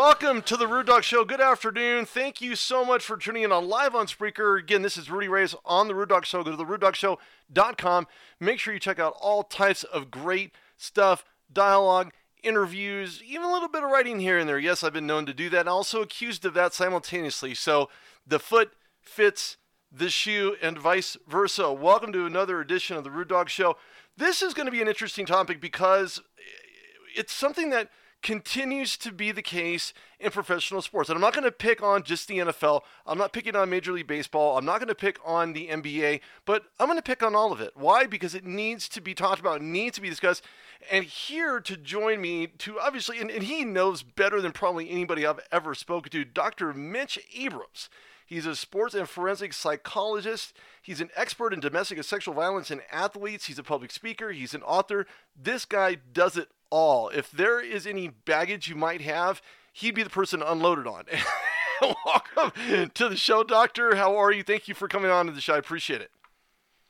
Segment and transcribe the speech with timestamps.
[0.00, 1.26] Welcome to the Rude Dog Show.
[1.26, 2.06] Good afternoon.
[2.06, 4.58] Thank you so much for tuning in on live on Spreaker.
[4.58, 6.42] Again, this is Rudy Reyes on the Rude Dog Show.
[6.42, 8.06] Go to therudedogshow.com.
[8.40, 12.12] Make sure you check out all types of great stuff, dialogue,
[12.42, 14.58] interviews, even a little bit of writing here and there.
[14.58, 17.54] Yes, I've been known to do that and also accused of that simultaneously.
[17.54, 17.90] So
[18.26, 18.72] the foot
[19.02, 19.58] fits
[19.92, 21.74] the shoe and vice versa.
[21.74, 23.76] Welcome to another edition of the Rude Dog Show.
[24.16, 26.22] This is going to be an interesting topic because
[27.14, 27.90] it's something that
[28.22, 31.08] continues to be the case in professional sports.
[31.08, 32.82] And I'm not going to pick on just the NFL.
[33.06, 34.58] I'm not picking on Major League Baseball.
[34.58, 37.52] I'm not going to pick on the NBA, but I'm going to pick on all
[37.52, 37.72] of it.
[37.74, 38.06] Why?
[38.06, 40.44] Because it needs to be talked about, it needs to be discussed.
[40.90, 45.26] And here to join me to obviously, and, and he knows better than probably anybody
[45.26, 46.72] I've ever spoken to, Dr.
[46.72, 47.88] Mitch Abrams.
[48.30, 50.56] He's a sports and forensic psychologist.
[50.80, 53.46] He's an expert in domestic and sexual violence in athletes.
[53.46, 54.30] He's a public speaker.
[54.30, 55.08] He's an author.
[55.36, 57.08] This guy does it all.
[57.08, 59.42] If there is any baggage you might have,
[59.72, 61.06] he'd be the person to unload it on.
[62.06, 63.96] Welcome to the show, Doctor.
[63.96, 64.44] How are you?
[64.44, 65.54] Thank you for coming on to the show.
[65.54, 66.12] I appreciate it.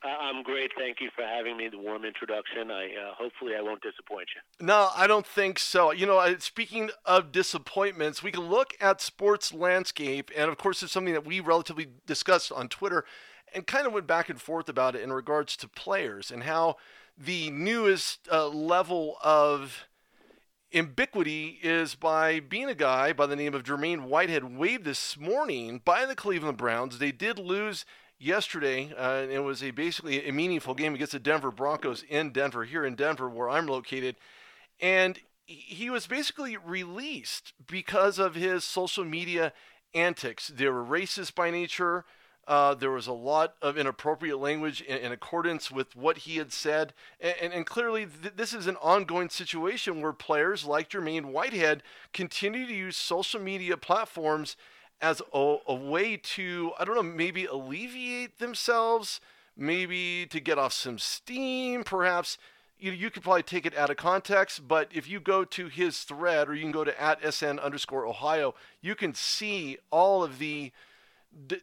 [0.03, 0.71] I'm great.
[0.79, 1.69] Thank you for having me.
[1.69, 2.71] The warm introduction.
[2.71, 4.67] I uh, hopefully I won't disappoint you.
[4.67, 5.93] No, I don't think so.
[5.93, 10.93] You know, speaking of disappointments, we can look at sports landscape, and of course, it's
[10.93, 13.05] something that we relatively discussed on Twitter,
[13.55, 16.77] and kind of went back and forth about it in regards to players and how
[17.19, 19.87] the newest uh, level of
[20.71, 25.83] ubiquity is by being a guy by the name of Jermaine Whitehead waived this morning
[25.85, 26.99] by the Cleveland Browns.
[26.99, 27.85] They did lose
[28.21, 28.93] yesterday.
[28.97, 32.85] Uh, it was a basically a meaningful game against the Denver Broncos in Denver, here
[32.85, 34.17] in Denver, where I'm located.
[34.79, 39.53] And he was basically released because of his social media
[39.95, 40.49] antics.
[40.49, 42.05] They were racist by nature.
[42.47, 46.53] Uh, there was a lot of inappropriate language in, in, accordance with what he had
[46.53, 46.93] said.
[47.21, 51.83] And, and, and clearly, th- this is an ongoing situation where players like Jermaine Whitehead
[52.13, 54.57] continue to use social media platforms
[55.01, 59.21] as a, a way to, I don't know, maybe alleviate themselves,
[59.57, 62.39] maybe to get off some steam, perhaps
[62.81, 66.01] you, you could probably take it out of context, but if you go to his
[66.01, 70.39] thread or you can go to at SN underscore Ohio, you can see all of
[70.39, 70.73] the,
[71.49, 71.61] the,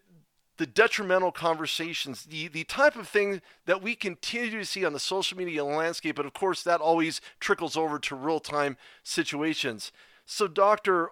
[0.57, 4.99] the detrimental conversations, the, the type of thing that we continue to see on the
[4.99, 6.15] social media landscape.
[6.15, 9.91] But of course, that always trickles over to real time situations.
[10.25, 11.11] So, Doctor,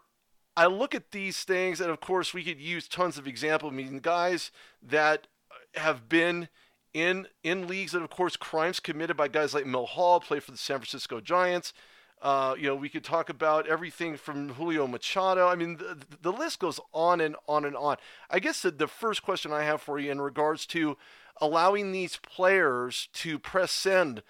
[0.58, 3.74] I look at these things, and of course, we could use tons of examples.
[3.74, 4.52] I mean, guys
[4.82, 5.28] that
[5.76, 6.48] have been
[6.94, 10.52] in in leagues that, of course, crimes committed by guys like Mel Hall, play for
[10.52, 11.74] the San Francisco Giants.
[12.22, 15.48] Uh, you know, we could talk about everything from Julio Machado.
[15.48, 17.98] I mean, the, the list goes on and on and on.
[18.30, 20.98] I guess the, the first question I have for you in regards to
[21.42, 24.24] allowing these players to press send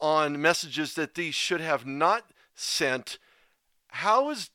[0.00, 2.24] on messages that they should have not
[2.54, 3.18] sent.
[3.88, 4.50] How is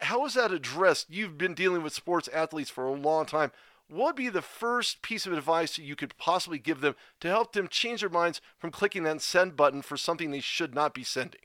[0.00, 1.10] how is that addressed?
[1.10, 3.52] You've been dealing with sports athletes for a long time.
[3.88, 7.52] What would be the first piece of advice you could possibly give them to help
[7.52, 11.04] them change their minds from clicking that send button for something they should not be
[11.04, 11.42] sending?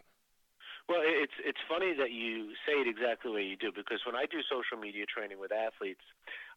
[0.90, 4.16] Well, it's it's funny that you say it exactly the way you do because when
[4.16, 6.02] I do social media training with athletes,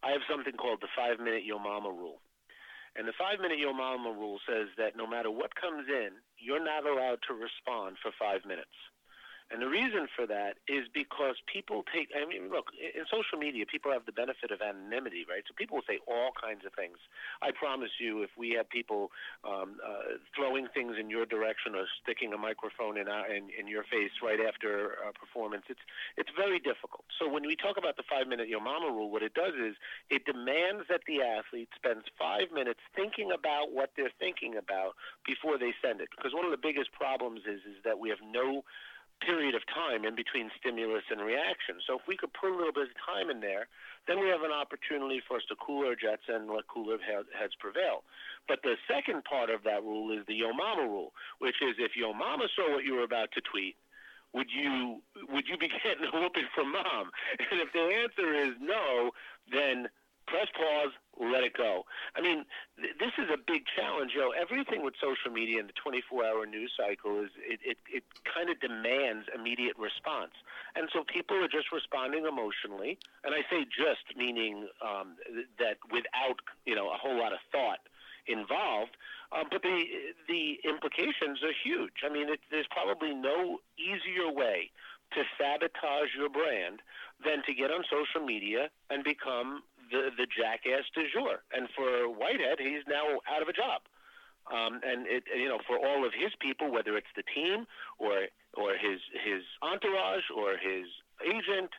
[0.03, 2.21] I have something called the five minute Yo Mama rule.
[2.97, 6.63] And the five minute Yo Mama rule says that no matter what comes in, you're
[6.63, 8.75] not allowed to respond for five minutes.
[9.55, 13.63] And the reason for that is because people take, I mean, look, in social media,
[13.71, 15.47] people have the benefit of anonymity, right?
[15.47, 16.99] So people will say all kinds of things.
[17.39, 19.15] I promise you, if we have people
[19.47, 23.71] um, uh, throwing things in your direction or sticking a microphone in, our, in, in
[23.71, 25.87] your face right after a performance, it's,
[26.19, 27.07] it's very difficult.
[27.23, 29.79] So when we talk about the five minute Yo Mama rule, what it does is
[30.11, 35.63] it demands that the athlete spends five minutes thinking about what they're thinking about before
[35.63, 36.11] they send it.
[36.11, 38.67] Because one of the biggest problems is, is that we have no
[39.21, 41.79] period of time in between stimulus and reaction.
[41.87, 43.69] So if we could put a little bit of time in there,
[44.07, 47.55] then we have an opportunity for us to cool our jets and let cooler heads
[47.59, 48.05] prevail.
[48.49, 51.97] But the second part of that rule is the Yo Mama rule, which is if
[51.97, 53.77] Yo Mama saw what you were about to tweet,
[54.35, 55.01] would you
[55.31, 57.11] would you be getting a whooping from mom?
[57.39, 59.13] And if the answer is no,
[59.51, 59.89] then
[60.27, 61.85] press pause, let it go.
[62.17, 62.45] I mean,
[62.81, 64.31] th- this is a big challenge, yo.
[64.31, 68.59] Everything with social media and the 24-hour news cycle is it it, it kind of
[68.61, 70.35] demands immediate response,
[70.75, 72.99] and so people are just responding emotionally.
[73.23, 77.39] And I say just meaning um, th- that without you know a whole lot of
[77.53, 77.85] thought
[78.27, 78.97] involved.
[79.33, 79.85] Um, but the
[80.29, 82.03] the implications are huge.
[82.05, 84.71] I mean, it, there's probably no easier way
[85.13, 86.81] to sabotage your brand
[87.25, 91.43] than to get on social media and become the the jackass du jour.
[91.53, 93.83] And for Whitehead, he's now out of a job.
[94.53, 97.65] Um, and it, you know, for all of his people, whether it's the team
[97.99, 100.85] or or his his entourage or his
[101.25, 101.73] agent,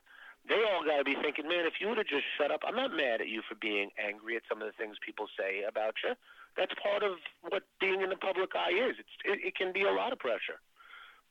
[0.50, 2.76] they all got to be thinking, man, if you would have just shut up, I'm
[2.76, 5.94] not mad at you for being angry at some of the things people say about
[6.02, 6.18] you.
[6.58, 8.98] That's part of what being in the public eye is.
[8.98, 10.58] It's, it, it can be a lot of pressure,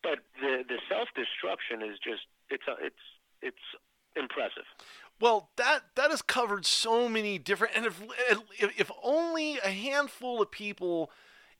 [0.02, 3.04] but the the self destruction is just it's it's
[3.42, 3.66] it's
[4.16, 4.64] impressive.
[5.20, 8.02] Well, that that has covered so many different, and if
[8.58, 11.10] if, only a handful of people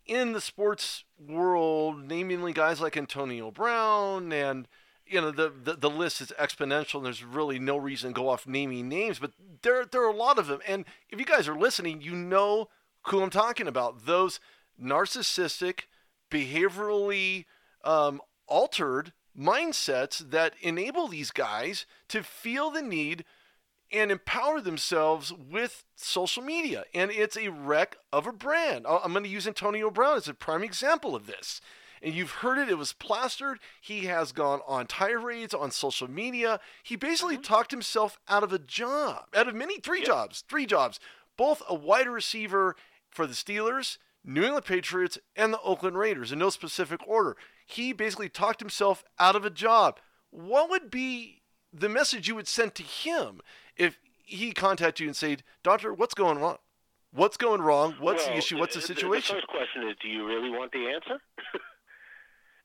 [0.07, 4.69] in the sports world, namely guys like Antonio Brown and
[5.07, 8.29] you know the, the, the list is exponential and there's really no reason to go
[8.29, 11.47] off naming names but there there are a lot of them and if you guys
[11.47, 12.69] are listening you know
[13.09, 14.41] who I'm talking about those
[14.83, 15.81] narcissistic
[16.31, 17.45] behaviorally
[17.85, 23.25] um, altered mindsets that enable these guys to feel the need
[23.93, 26.85] and empower themselves with social media.
[26.95, 28.87] And it's a wreck of a brand.
[28.89, 31.61] I'm going to use Antonio Brown as a prime example of this.
[32.03, 33.61] And you've heard it, it was plastered.
[33.81, 36.61] He has gone on tirades on social media.
[36.83, 37.43] He basically mm-hmm.
[37.43, 40.09] talked himself out of a job, out of many, three yep.
[40.09, 41.01] jobs, three jobs,
[41.39, 42.77] both a wide receiver
[43.09, 47.37] for the Steelers, New England Patriots, and the Oakland Raiders in no specific order.
[47.65, 49.99] He basically talked himself out of a job.
[50.31, 53.41] What would be the message you would send to him
[53.77, 56.59] if he contacted you and said, Doctor, what's going wrong?
[57.13, 57.95] What's going wrong?
[58.01, 58.59] What's well, the issue?
[58.59, 59.37] What's the situation?
[59.37, 61.23] The first question is, do you really want the answer?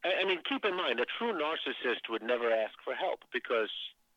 [0.04, 3.69] I mean, keep in mind, a true narcissist would never ask for help because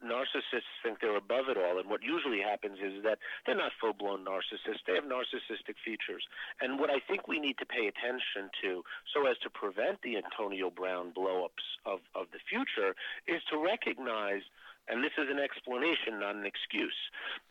[0.04, 1.78] narcissists think they're above it all.
[1.78, 6.26] And what usually happens is that they're not full blown narcissists, they have narcissistic features.
[6.60, 8.82] And what I think we need to pay attention to
[9.14, 12.94] so as to prevent the Antonio Brown blowups of, of the future
[13.26, 14.42] is to recognize
[14.88, 16.98] and this is an explanation, not an excuse,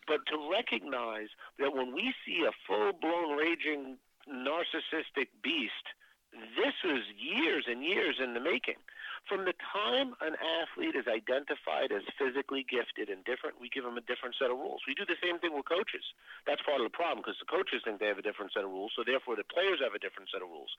[0.05, 3.95] but to recognize that when we see a full blown raging
[4.27, 5.95] narcissistic beast,
[6.31, 8.79] this was years and years in the making.
[9.29, 13.95] From the time an athlete is identified as physically gifted and different, we give them
[13.95, 14.83] a different set of rules.
[14.87, 16.03] We do the same thing with coaches.
[16.45, 18.71] That's part of the problem because the coaches think they have a different set of
[18.73, 20.71] rules, so therefore the players have a different set of rules.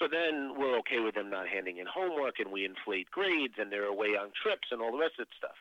[0.00, 3.70] So then we're okay with them not handing in homework and we inflate grades and
[3.70, 5.58] they're away on trips and all the rest of that stuff.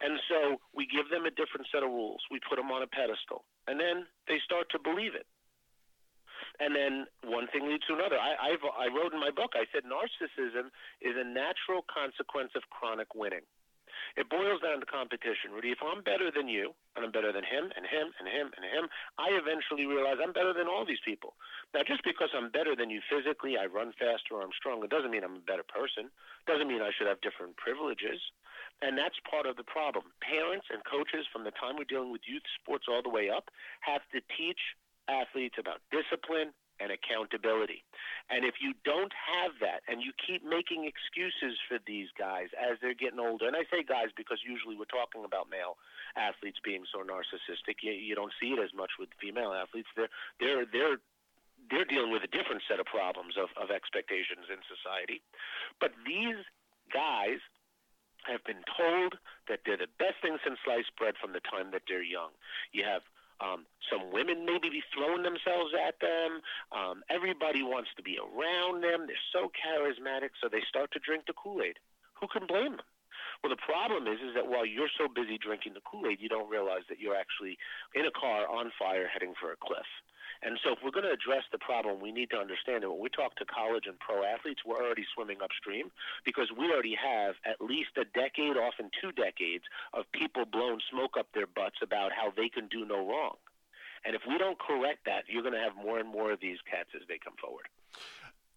[0.00, 2.22] And so we give them a different set of rules.
[2.30, 3.44] We put them on a pedestal.
[3.68, 5.26] And then they start to believe it
[6.60, 8.16] and then one thing leads to another.
[8.18, 10.68] I, I've, I wrote in my book, I said narcissism
[11.00, 13.44] is a natural consequence of chronic winning.
[14.16, 15.72] It boils down to competition, Rudy.
[15.72, 18.64] If I'm better than you, and I'm better than him, and him, and him, and
[18.64, 21.34] him, I eventually realize I'm better than all these people.
[21.72, 25.10] Now, just because I'm better than you physically, I run faster, or I'm stronger, doesn't
[25.10, 26.12] mean I'm a better person.
[26.44, 28.20] Doesn't mean I should have different privileges.
[28.82, 30.12] And that's part of the problem.
[30.20, 33.48] Parents and coaches, from the time we're dealing with youth sports all the way up,
[33.80, 34.60] have to teach
[35.08, 37.84] athletes about discipline and accountability.
[38.30, 42.78] And if you don't have that and you keep making excuses for these guys as
[42.82, 45.78] they're getting older, and I say guys because usually we're talking about male
[46.18, 47.82] athletes being so narcissistic.
[47.82, 49.88] You, you don't see it as much with female athletes.
[49.94, 50.10] They're
[50.40, 50.98] they're they're
[51.70, 55.22] they're dealing with a different set of problems of, of expectations in society.
[55.78, 56.42] But these
[56.90, 57.38] guys
[58.26, 59.18] have been told
[59.48, 62.30] that they're the best thing since sliced bread from the time that they're young.
[62.70, 63.02] You have
[63.42, 66.40] um, some women maybe be throwing themselves at them.
[66.70, 69.10] Um, everybody wants to be around them.
[69.10, 71.82] They're so charismatic, so they start to drink the Kool Aid.
[72.22, 72.86] Who can blame them?
[73.42, 76.30] Well, the problem is, is that while you're so busy drinking the Kool Aid, you
[76.30, 77.58] don't realize that you're actually
[77.98, 79.90] in a car on fire heading for a cliff.
[80.42, 83.00] And so, if we're going to address the problem, we need to understand that when
[83.00, 85.90] we talk to college and pro athletes, we're already swimming upstream
[86.24, 91.14] because we already have at least a decade, often two decades, of people blowing smoke
[91.16, 93.38] up their butts about how they can do no wrong.
[94.04, 96.58] And if we don't correct that, you're going to have more and more of these
[96.68, 97.70] cats as they come forward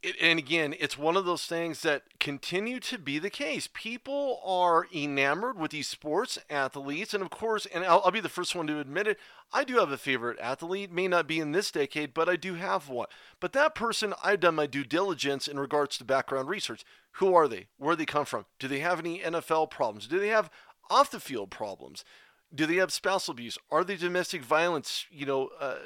[0.05, 3.67] it, and again, it's one of those things that continue to be the case.
[3.73, 8.29] People are enamored with these sports athletes, and of course, and I'll, I'll, be the
[8.29, 9.19] first one to admit it.
[9.51, 10.91] I do have a favorite athlete.
[10.91, 13.07] May not be in this decade, but I do have one.
[13.39, 16.85] But that person, I've done my due diligence in regards to background research.
[17.13, 17.67] Who are they?
[17.77, 18.45] Where they come from?
[18.59, 20.07] Do they have any NFL problems?
[20.07, 20.51] Do they have
[20.89, 22.05] off the field problems?
[22.53, 23.57] Do they have spousal abuse?
[23.71, 25.05] Are they domestic violence?
[25.09, 25.77] You know, uh,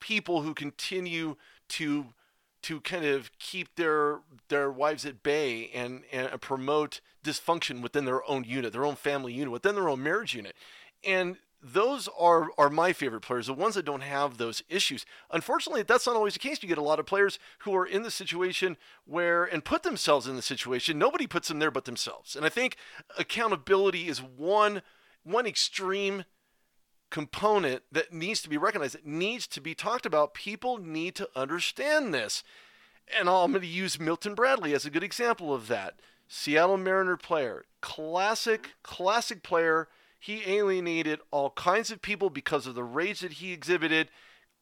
[0.00, 1.36] people who continue
[1.68, 2.06] to
[2.62, 8.28] to kind of keep their their wives at bay and, and promote dysfunction within their
[8.28, 10.54] own unit, their own family unit, within their own marriage unit.
[11.04, 15.06] And those are are my favorite players, the ones that don't have those issues.
[15.30, 16.62] Unfortunately, that's not always the case.
[16.62, 20.26] You get a lot of players who are in the situation where and put themselves
[20.26, 20.98] in the situation.
[20.98, 22.34] Nobody puts them there but themselves.
[22.34, 22.76] And I think
[23.18, 24.82] accountability is one
[25.24, 26.24] one extreme
[27.12, 30.34] component that needs to be recognized, it needs to be talked about.
[30.34, 32.42] People need to understand this.
[33.16, 36.00] And I'm going to use Milton Bradley as a good example of that.
[36.26, 39.88] Seattle Mariner player, classic, classic player.
[40.18, 44.08] He alienated all kinds of people because of the rage that he exhibited.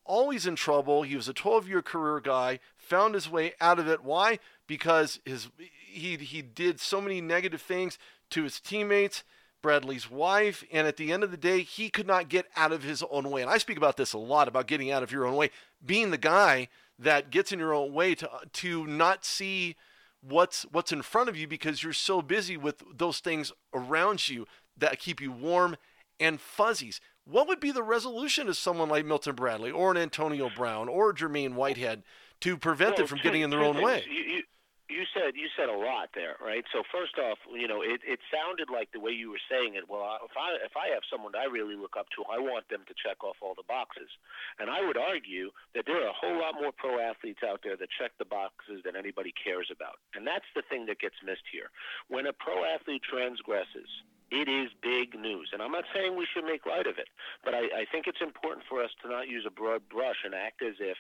[0.04, 1.02] Always in trouble.
[1.02, 4.02] He was a 12 year career guy, found his way out of it.
[4.02, 4.40] Why?
[4.66, 5.48] Because his
[5.86, 7.96] he, he did so many negative things
[8.30, 9.22] to his teammates,
[9.62, 12.82] Bradley's wife, and at the end of the day, he could not get out of
[12.82, 13.42] his own way.
[13.42, 15.50] And I speak about this a lot about getting out of your own way,
[15.84, 19.76] being the guy that gets in your own way to to not see
[20.20, 24.46] what's what's in front of you because you're so busy with those things around you
[24.76, 25.76] that keep you warm
[26.18, 27.00] and fuzzies.
[27.24, 31.12] What would be the resolution to someone like Milton Bradley or an Antonio Brown or
[31.12, 32.02] Jermaine Whitehead
[32.40, 33.84] to prevent well, them from two, getting in their own things.
[33.84, 34.04] way?
[34.10, 34.42] You, you,
[34.90, 36.66] you said you said a lot there, right?
[36.74, 39.86] So first off, you know, it, it sounded like the way you were saying it.
[39.86, 42.82] Well, if I if I have someone I really look up to, I want them
[42.90, 44.10] to check off all the boxes.
[44.58, 47.78] And I would argue that there are a whole lot more pro athletes out there
[47.78, 50.02] that check the boxes than anybody cares about.
[50.18, 51.70] And that's the thing that gets missed here.
[52.10, 53.88] When a pro athlete transgresses,
[54.30, 55.50] it is big news.
[55.52, 57.08] And I'm not saying we should make light of it,
[57.44, 60.34] but I, I think it's important for us to not use a broad brush and
[60.34, 60.96] act as if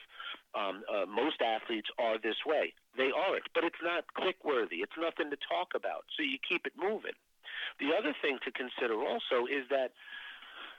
[0.54, 2.74] um, uh, most athletes are this way.
[2.96, 4.82] They aren't, but it's not click worthy.
[4.82, 6.10] It's nothing to talk about.
[6.16, 7.14] So you keep it moving.
[7.78, 9.94] The other thing to consider also is that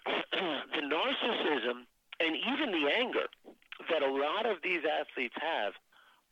[0.76, 1.88] the narcissism
[2.20, 3.32] and even the anger
[3.90, 5.74] that a lot of these athletes have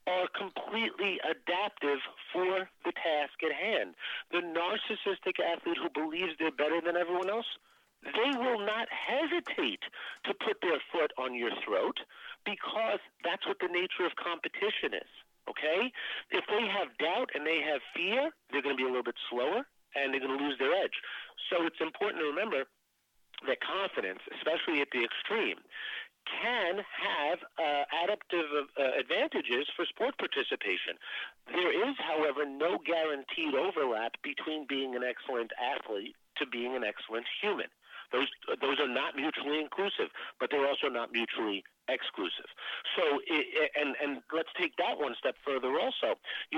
[0.09, 2.01] are completely adaptive
[2.33, 3.93] for the task at hand.
[4.33, 7.47] The narcissistic athlete who believes they're better than everyone else,
[8.01, 9.83] they will not hesitate
[10.25, 11.99] to put their foot on your throat
[12.45, 15.11] because that's what the nature of competition is.
[15.49, 15.91] Okay?
[16.31, 19.19] If they have doubt and they have fear, they're going to be a little bit
[19.29, 20.95] slower and they're going to lose their edge.
[21.49, 22.65] So it's important to remember
[23.47, 25.59] that confidence, especially at the extreme,
[26.27, 30.95] can have uh, adaptive uh, advantages for sport participation.
[31.47, 37.25] There is, however, no guaranteed overlap between being an excellent athlete to being an excellent
[37.41, 37.67] human.
[38.11, 38.29] Those
[38.61, 40.09] those are not mutually inclusive,
[40.39, 42.49] but they're also not mutually exclusive.
[42.97, 45.69] So, it, and and let's take that one step further.
[45.77, 46.17] Also,
[46.49, 46.57] you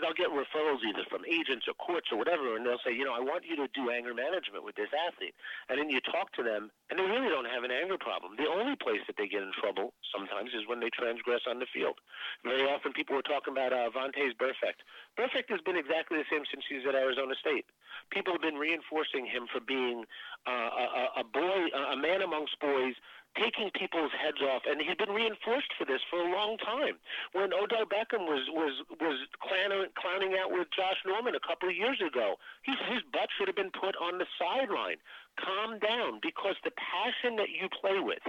[0.00, 3.04] sometimes I'll get referrals either from agents or courts or whatever, and they'll say, you
[3.04, 5.34] know, I want you to do anger management with this athlete,
[5.68, 8.36] and then you talk to them, and they really don't have an anger problem.
[8.36, 11.68] The only place that they get in trouble sometimes is when they transgress on the
[11.72, 12.00] field.
[12.44, 14.80] Very often, people were talking about uh, Vontaze Burfict.
[15.18, 17.68] Burfict has been exactly the same since he's at Arizona State.
[18.10, 20.04] People have been reinforcing him for being
[20.46, 22.94] uh, a, a boy, a man amongst boys
[23.38, 26.98] taking people's heads off, and he'd been reinforced for this for a long time.
[27.32, 31.76] When Odell Beckham was was was clowning, clowning out with Josh Norman a couple of
[31.76, 34.98] years ago, he, his butt should have been put on the sideline.
[35.40, 38.22] Calm down, because the passion that you play with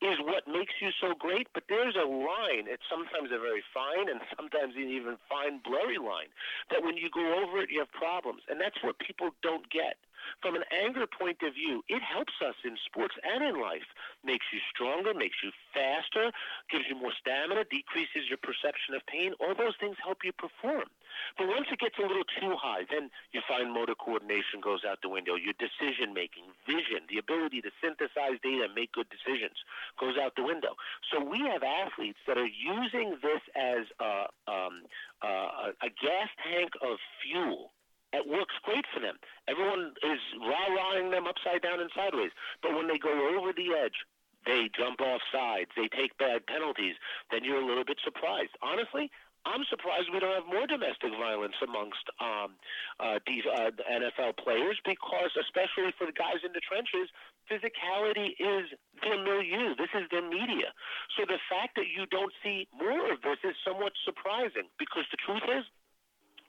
[0.00, 1.48] is what makes you so great.
[1.52, 5.98] But there's a line; it's sometimes a very fine and sometimes an even fine, blurry
[5.98, 6.32] line
[6.70, 9.96] that when you go over it, you have problems, and that's what people don't get.
[10.40, 13.84] From an anger point of view, it helps us in sports and in life.
[14.24, 16.32] Makes you stronger, makes you faster,
[16.70, 19.34] gives you more stamina, decreases your perception of pain.
[19.40, 20.88] All those things help you perform.
[21.38, 24.98] But once it gets a little too high, then you find motor coordination goes out
[25.02, 25.34] the window.
[25.34, 29.58] Your decision making, vision, the ability to synthesize data and make good decisions
[29.98, 30.74] goes out the window.
[31.12, 34.86] So we have athletes that are using this as a, um,
[35.22, 37.72] uh, a gas tank of fuel
[38.14, 39.18] it works great for them.
[39.48, 42.30] Everyone is rah-rahing them upside down and sideways.
[42.62, 44.06] But when they go over the edge,
[44.46, 46.94] they jump off sides, they take bad penalties,
[47.30, 48.52] then you're a little bit surprised.
[48.62, 49.10] Honestly,
[49.44, 52.56] I'm surprised we don't have more domestic violence amongst um,
[52.96, 57.12] uh, these uh, NFL players because, especially for the guys in the trenches,
[57.44, 58.72] physicality is
[59.04, 59.76] their milieu.
[59.76, 60.72] This is their media.
[61.16, 65.20] So the fact that you don't see more of this is somewhat surprising because the
[65.20, 65.64] truth is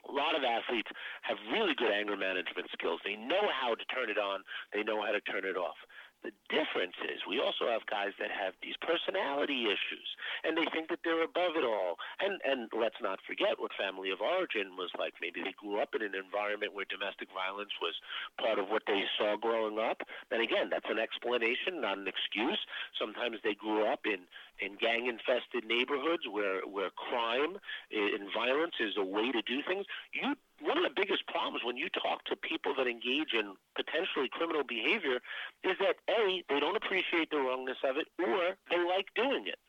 [0.07, 0.89] a lot of athletes
[1.25, 3.01] have really good anger management skills.
[3.03, 5.77] They know how to turn it on, they know how to turn it off.
[6.25, 10.09] The difference is we also have guys that have these personality issues,
[10.41, 12.01] and they think that they're above it all.
[12.17, 15.13] And and let's not forget what family of origin was like.
[15.21, 17.93] Maybe they grew up in an environment where domestic violence was
[18.41, 20.01] part of what they saw growing up.
[20.33, 22.57] And again, that's an explanation, not an excuse.
[22.97, 24.25] Sometimes they grew up in
[24.57, 27.61] in gang infested neighborhoods where where crime
[27.93, 29.85] and violence is a way to do things.
[30.09, 34.31] You one of the biggest problems when you talk to people that engage in potentially
[34.31, 35.19] criminal behavior
[35.63, 39.59] is that a they don't appreciate the wrongness of it or they like doing it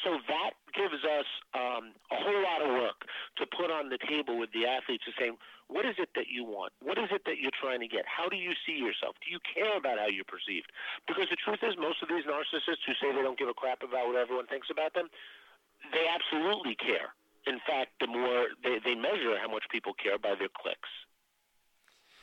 [0.00, 3.04] so that gives us um, a whole lot of work
[3.38, 5.30] to put on the table with the athletes to say,
[5.68, 6.72] what is it that you want?
[6.80, 8.08] What is it that you're trying to get?
[8.08, 9.20] How do you see yourself?
[9.20, 10.72] Do you care about how you're perceived?
[11.06, 13.84] Because the truth is, most of these narcissists who say they don't give a crap
[13.84, 15.12] about what everyone thinks about them,
[15.92, 17.12] they absolutely care
[17.46, 18.54] in fact, the more
[19.12, 20.88] measure how much people care by their clicks.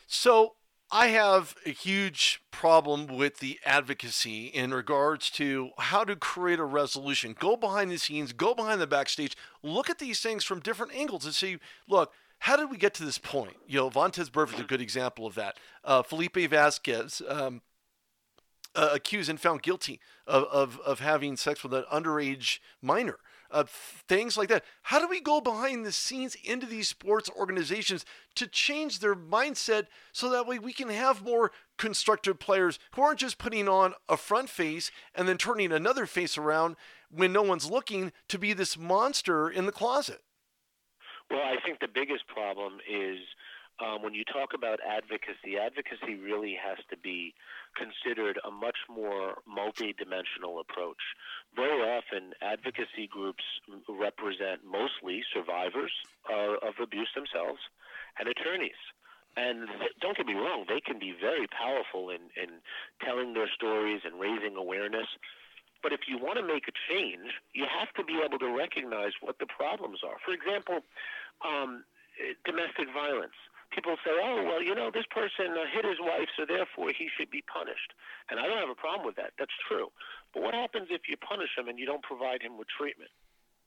[0.08, 0.56] So
[0.92, 6.66] I have a huge problem with the advocacy in regards to how to create a
[6.66, 7.36] resolution.
[7.40, 11.26] Go behind the scenes, go behind the backstage, look at these things from different angles
[11.26, 13.58] and see, look, how did we get to this point?
[13.68, 15.58] You know, Vontaze Burfict is a good example of that.
[15.84, 17.62] Uh, Felipe Vasquez, um,
[18.76, 23.18] uh, accused and found guilty of, of, of having sex with an underage minor.
[23.52, 24.64] Uh, things like that.
[24.84, 29.88] How do we go behind the scenes into these sports organizations to change their mindset
[30.12, 34.18] so that way we can have more constructive players who aren't just putting on a
[34.18, 36.76] front face and then turning another face around
[37.10, 40.22] when no one's looking to be this monster in the closet?
[41.32, 43.18] Well, I think the biggest problem is
[43.80, 47.34] um, when you talk about advocacy, advocacy really has to be
[47.76, 51.00] considered a much more multidimensional approach.
[51.56, 53.44] Very often, advocacy groups
[53.88, 55.92] represent mostly survivors
[56.30, 57.60] uh, of abuse themselves
[58.20, 58.80] and attorneys.
[59.38, 59.70] And
[60.02, 62.60] don't get me wrong, they can be very powerful in, in
[63.06, 65.08] telling their stories and raising awareness.
[65.82, 69.14] But if you want to make a change, you have to be able to recognize
[69.22, 70.20] what the problems are.
[70.26, 70.84] For example,
[71.46, 71.86] um,
[72.44, 73.38] domestic violence
[73.72, 77.10] people say, oh, well, you know, this person uh, hit his wife, so therefore he
[77.14, 77.94] should be punished.
[78.30, 79.34] And I don't have a problem with that.
[79.38, 79.94] That's true.
[80.34, 83.12] But what happens if you punish him and you don't provide him with treatment?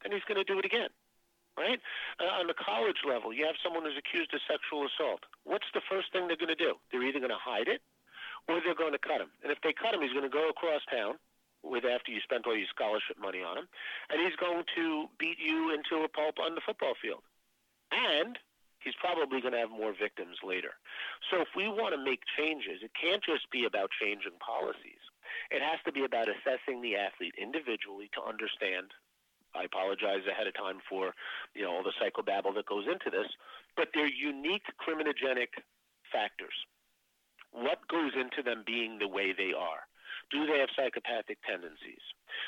[0.03, 0.91] Then he's going to do it again.
[1.53, 1.81] Right?
[2.17, 5.29] Uh, on the college level, you have someone who's accused of sexual assault.
[5.45, 6.81] What's the first thing they're going to do?
[6.89, 7.85] They're either going to hide it
[8.49, 9.29] or they're going to cut him.
[9.45, 11.21] And if they cut him, he's going to go across town
[11.63, 13.67] with after you spent all your scholarship money on him,
[14.11, 17.23] and he's going to beat you into a pulp on the football field.
[17.93, 18.39] And
[18.85, 20.75] he's probably going to have more victims later.
[21.31, 25.01] So if we want to make changes, it can't just be about changing policies.
[25.51, 28.93] It has to be about assessing the athlete individually to understand.
[29.55, 31.13] I apologize ahead of time for,
[31.55, 33.29] you know, all the psychobabble that goes into this,
[33.77, 35.61] but they're unique criminogenic
[36.11, 36.57] factors.
[37.53, 39.85] What goes into them being the way they are?
[40.33, 42.01] Do they have psychopathic tendencies?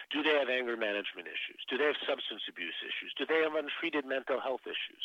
[0.08, 1.60] Do they have anger management issues?
[1.68, 3.12] Do they have substance abuse issues?
[3.20, 5.04] Do they have untreated mental health issues?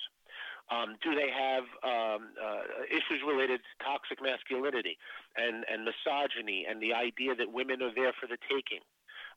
[0.69, 4.97] Um, do they have um, uh, issues related to toxic masculinity
[5.35, 8.85] and, and misogyny and the idea that women are there for the taking?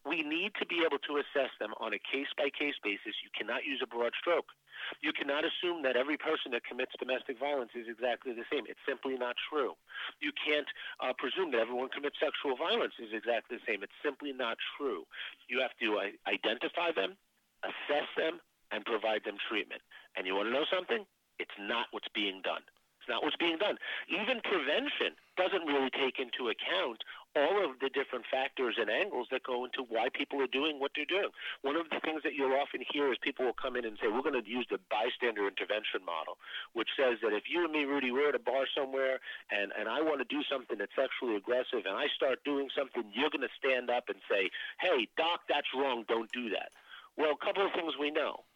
[0.04, 3.14] We need to be able to assess them on a case by case basis.
[3.22, 4.50] You cannot use a broad stroke.
[4.98, 8.66] You cannot assume that every person that commits domestic violence is exactly the same.
[8.66, 9.78] It's simply not true.
[10.18, 10.66] You can't
[10.98, 13.86] uh, presume that everyone commits sexual violence is exactly the same.
[13.86, 15.06] It's simply not true.
[15.46, 17.14] You have to uh, identify them,
[17.62, 18.42] assess them,
[18.74, 19.86] and provide them treatment.
[20.18, 21.06] And you want to know something?
[21.52, 22.64] It's not what's being done.
[23.02, 23.76] It's not what's being done.
[24.08, 29.42] Even prevention doesn't really take into account all of the different factors and angles that
[29.42, 31.34] go into why people are doing what they're doing.
[31.60, 34.06] One of the things that you'll often hear is people will come in and say,
[34.06, 36.38] We're going to use the bystander intervention model,
[36.72, 39.18] which says that if you and me, Rudy, we're at a bar somewhere
[39.50, 43.02] and, and I want to do something that's sexually aggressive and I start doing something,
[43.12, 46.06] you're going to stand up and say, Hey, doc, that's wrong.
[46.06, 46.70] Don't do that.
[47.18, 48.46] Well, a couple of things we know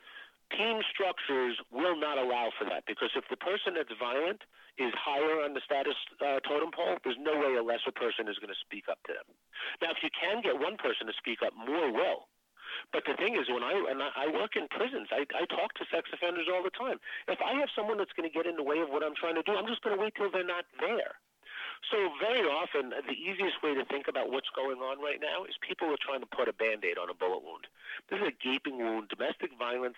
[0.54, 4.42] team structures will not allow for that because if the person that's violent
[4.78, 8.36] is higher on the status uh, totem pole, there's no way a lesser person is
[8.38, 9.26] going to speak up to them.
[9.80, 12.28] Now, if you can get one person to speak up, more will.
[12.92, 15.84] But the thing is, when I and I work in prisons, I, I talk to
[15.88, 17.00] sex offenders all the time.
[17.26, 19.38] If I have someone that's going to get in the way of what I'm trying
[19.40, 21.16] to do, I'm just going to wait till they're not there.
[21.90, 25.54] So very often, the easiest way to think about what's going on right now is
[25.60, 27.68] people are trying to put a band-aid on a bullet wound.
[28.10, 29.08] This is a gaping wound.
[29.08, 29.96] Domestic violence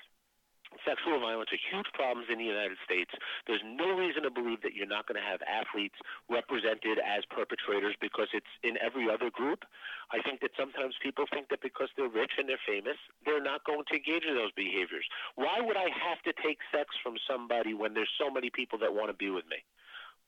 [0.85, 3.11] Sexual violence are huge problems in the United States.
[3.47, 5.97] There's no reason to believe that you're not going to have athletes
[6.29, 9.65] represented as perpetrators because it's in every other group.
[10.13, 13.65] I think that sometimes people think that because they're rich and they're famous, they're not
[13.65, 15.05] going to engage in those behaviors.
[15.35, 18.93] Why would I have to take sex from somebody when there's so many people that
[18.93, 19.65] want to be with me?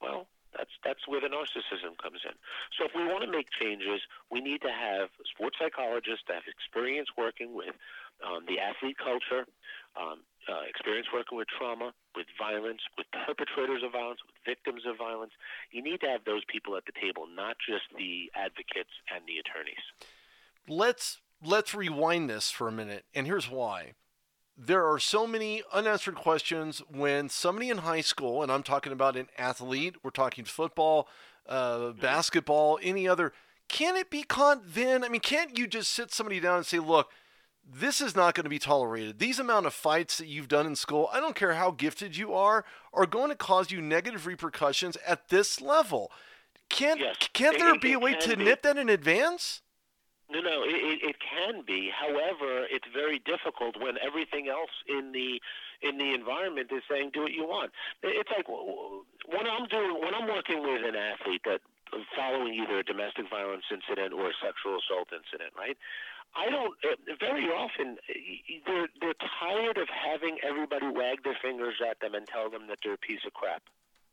[0.00, 2.34] Well, that's that's where the narcissism comes in.
[2.76, 6.48] So if we want to make changes, we need to have sports psychologists that have
[6.50, 7.74] experience working with
[8.24, 9.46] um, the athlete culture,
[9.96, 14.98] um, uh, experience working with trauma, with violence, with perpetrators of violence, with victims of
[14.98, 15.32] violence.
[15.70, 19.38] You need to have those people at the table, not just the advocates and the
[19.38, 19.84] attorneys.
[20.68, 23.94] Let's let's rewind this for a minute, and here's why.
[24.62, 29.16] There are so many unanswered questions when somebody in high school, and I'm talking about
[29.16, 31.08] an athlete, we're talking football,
[31.48, 33.32] uh, basketball, any other.
[33.68, 35.02] Can it be caught then?
[35.02, 37.10] I mean, can't you just sit somebody down and say, look,
[37.66, 39.18] this is not going to be tolerated.
[39.18, 42.34] These amount of fights that you've done in school, I don't care how gifted you
[42.34, 46.10] are, are going to cause you negative repercussions at this level.
[46.68, 47.16] Can't yes.
[47.32, 49.62] can't there it, be a way to nip that in advance?
[50.30, 51.90] No, no, it, it can be.
[51.90, 55.42] However, it's very difficult when everything else in the
[55.82, 57.72] in the environment is saying do what you want.
[58.02, 61.60] It's like when I'm doing when I'm working with an athlete that
[62.16, 65.76] following either a domestic violence incident or a sexual assault incident, right?
[66.36, 66.74] I don't.
[66.86, 67.98] Uh, very often,
[68.66, 72.78] they're they're tired of having everybody wag their fingers at them and tell them that
[72.84, 73.62] they're a piece of crap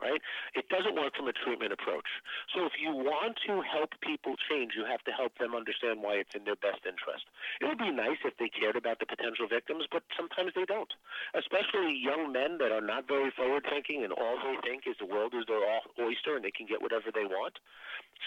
[0.02, 0.22] right?
[0.54, 2.08] It doesn't work from a treatment approach.
[2.54, 6.22] So if you want to help people change, you have to help them understand why
[6.22, 7.26] it's in their best interest.
[7.62, 10.92] It would be nice if they cared about the potential victims, but sometimes they don't.
[11.34, 15.10] Especially young men that are not very forward thinking and all they think is the
[15.10, 15.62] world is their
[15.98, 17.58] oyster and they can get whatever they want.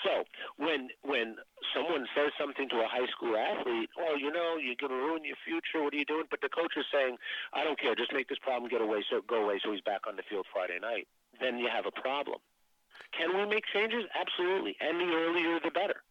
[0.07, 0.25] So
[0.57, 1.37] when when
[1.75, 5.25] someone says something to a high school athlete, oh, you know, you're going to ruin
[5.25, 5.83] your future.
[5.83, 6.31] What are you doing?
[6.31, 7.19] But the coach is saying,
[7.53, 7.95] I don't care.
[7.95, 10.47] Just make this problem get away, so go away, so he's back on the field
[10.53, 11.09] Friday night
[11.41, 12.39] then you have a problem.
[13.17, 14.05] Can we make changes?
[14.15, 14.77] Absolutely.
[14.81, 16.03] And the earlier, the better.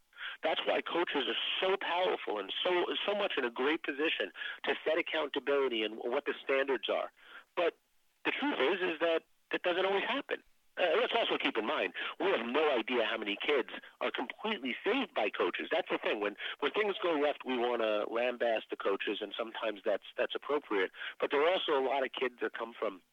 [0.42, 2.72] That's why coaches are so powerful and so
[3.04, 4.32] so much in a great position
[4.64, 7.12] to set accountability and what the standards are.
[7.56, 7.76] But
[8.24, 9.20] the truth is, is that
[9.52, 10.40] that doesn't always happen.
[10.78, 13.68] Uh, let's also keep in mind we have no idea how many kids
[14.00, 15.68] are completely saved by coaches.
[15.68, 16.20] That's the thing.
[16.24, 20.32] When when things go left, we want to lambaste the coaches, and sometimes that's that's
[20.32, 20.90] appropriate.
[21.20, 23.04] But there are also a lot of kids that come from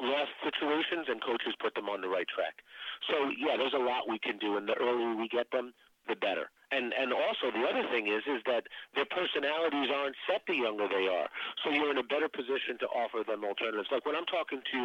[0.00, 2.62] lost situations and coaches put them on the right track.
[3.10, 5.74] So yeah, there's a lot we can do, and the earlier we get them,
[6.08, 6.50] the better.
[6.72, 8.66] And and also the other thing is is that
[8.98, 11.30] their personalities aren't set the younger they are,
[11.62, 13.88] so you're in a better position to offer them alternatives.
[13.92, 14.80] Like when I'm talking to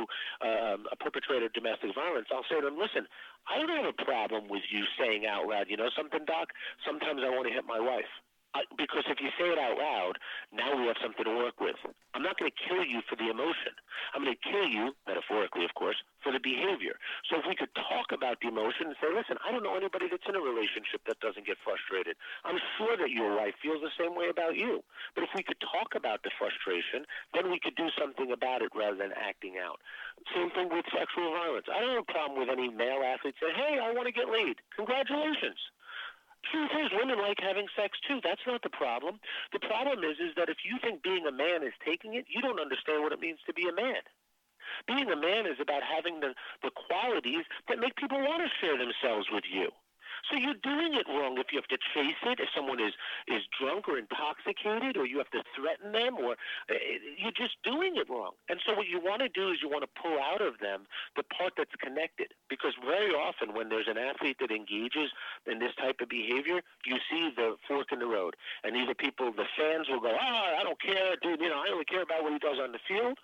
[0.46, 3.08] um, a perpetrator of domestic violence, I'll say to them, "Listen,
[3.50, 6.54] I don't have a problem with you saying out loud, you know something, Doc.
[6.86, 8.12] Sometimes I want to hit my wife."
[8.58, 10.18] Uh, because if you say it out loud,
[10.50, 11.78] now we have something to work with.
[12.18, 13.78] I'm not going to kill you for the emotion.
[14.18, 16.98] I'm going to kill you, metaphorically, of course, for the behavior.
[17.30, 20.10] So if we could talk about the emotion and say, listen, I don't know anybody
[20.10, 22.18] that's in a relationship that doesn't get frustrated.
[22.42, 24.82] I'm sure that your wife feels the same way about you.
[25.14, 27.06] But if we could talk about the frustration,
[27.38, 29.78] then we could do something about it rather than acting out.
[30.34, 31.70] Same thing with sexual violence.
[31.70, 34.26] I don't have a problem with any male athlete saying, hey, I want to get
[34.26, 34.58] laid.
[34.74, 35.62] Congratulations.
[36.48, 38.22] Truth is, women like having sex too.
[38.24, 39.20] That's not the problem.
[39.52, 42.42] The problem is, is that if you think being a man is taking it, you
[42.42, 44.02] don't understand what it means to be a man.
[44.88, 48.78] Being a man is about having the, the qualities that make people want to share
[48.78, 49.70] themselves with you.
[50.28, 52.94] So you're doing it wrong if you have to chase it, if someone is,
[53.28, 56.34] is drunk or intoxicated, or you have to threaten them, or
[56.70, 56.74] uh,
[57.18, 58.32] you're just doing it wrong.
[58.50, 60.88] And so what you want to do is you want to pull out of them
[61.16, 62.34] the part that's connected.
[62.50, 65.12] Because very often when there's an athlete that engages
[65.46, 68.36] in this type of behavior, you see the fork in the road.
[68.64, 71.72] And either people, the fans will go, oh, I don't care, dude, you know, I
[71.72, 73.18] only care about what he does on the field.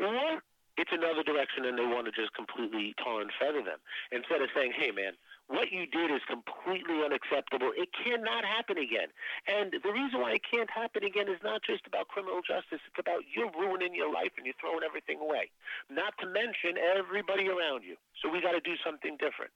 [0.00, 0.42] Or
[0.76, 3.78] it's another direction and they want to just completely tar and feather them.
[4.12, 5.12] Instead of saying, hey, man,
[5.50, 7.74] what you did is completely unacceptable.
[7.74, 9.10] It cannot happen again.
[9.50, 13.02] And the reason why it can't happen again is not just about criminal justice, it's
[13.02, 15.50] about you ruining your life and you're throwing everything away.
[15.90, 17.98] Not to mention everybody around you.
[18.22, 19.50] So we got to do something different.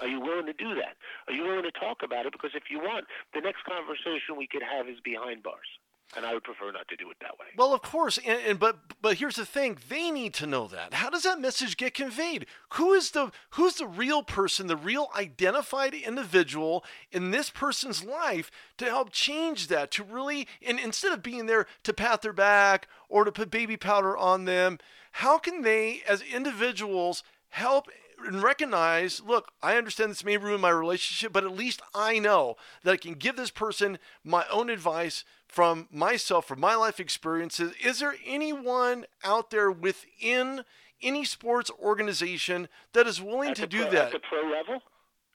[0.00, 0.96] Are you willing to do that?
[1.28, 2.32] Are you willing to talk about it?
[2.32, 3.04] Because if you want,
[3.36, 5.68] the next conversation we could have is behind bars
[6.14, 7.46] and I would prefer not to do it that way.
[7.56, 10.94] Well, of course, and, and, but but here's the thing: they need to know that.
[10.94, 12.46] How does that message get conveyed?
[12.74, 18.50] Who is the who's the real person, the real identified individual in this person's life
[18.78, 19.90] to help change that?
[19.92, 23.76] To really, and instead of being there to pat their back or to put baby
[23.76, 24.78] powder on them,
[25.12, 27.88] how can they, as individuals, help
[28.24, 32.56] and recognize look, I understand this may ruin my relationship, but at least I know
[32.82, 37.72] that I can give this person my own advice from myself, from my life experiences.
[37.82, 40.64] Is there anyone out there within
[41.02, 44.06] any sports organization that is willing at to do pro, that?
[44.06, 44.82] At the pro level?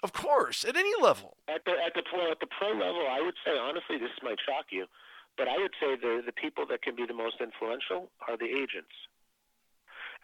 [0.04, 1.38] Of course, at any level.
[1.48, 4.40] At the at the pro at the pro level, I would say honestly, this might
[4.46, 4.86] shock you,
[5.38, 8.50] but I would say the the people that can be the most influential are the
[8.50, 8.94] agents.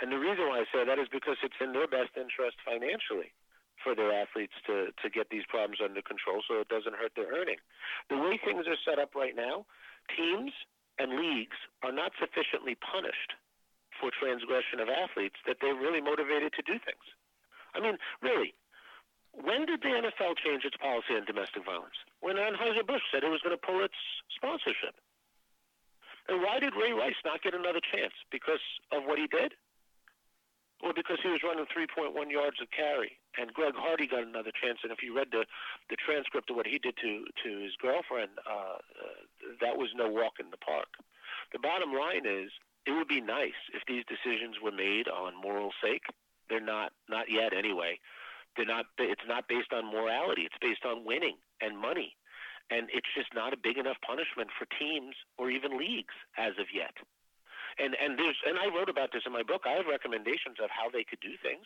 [0.01, 3.33] And the reason why I say that is because it's in their best interest financially
[3.83, 7.29] for their athletes to, to get these problems under control so it doesn't hurt their
[7.33, 7.57] earning.
[8.09, 9.65] The way things are set up right now,
[10.13, 10.53] teams
[10.97, 13.33] and leagues are not sufficiently punished
[13.97, 17.05] for transgression of athletes that they're really motivated to do things.
[17.73, 18.53] I mean, really,
[19.33, 21.97] when did the NFL change its policy on domestic violence?
[22.21, 23.97] When Anheuser-Busch said it was going to pull its
[24.33, 24.97] sponsorship.
[26.27, 28.13] And why did Ray Rice not get another chance?
[28.31, 29.53] Because of what he did?
[30.81, 34.79] Well, because he was running 3.1 yards of carry, and Greg Hardy got another chance.
[34.83, 35.45] And if you read the
[35.89, 40.07] the transcript of what he did to to his girlfriend, uh, uh, that was no
[40.07, 40.87] walk in the park.
[41.51, 42.51] The bottom line is,
[42.85, 46.05] it would be nice if these decisions were made on moral sake.
[46.49, 47.99] They're not, not yet anyway.
[48.55, 48.85] They're not.
[48.99, 50.43] It's not based on morality.
[50.43, 52.15] It's based on winning and money,
[52.69, 56.67] and it's just not a big enough punishment for teams or even leagues as of
[56.73, 56.93] yet
[57.77, 59.63] And and there's and I wrote about this in my book.
[59.65, 61.65] I have recommendations of how they could do things.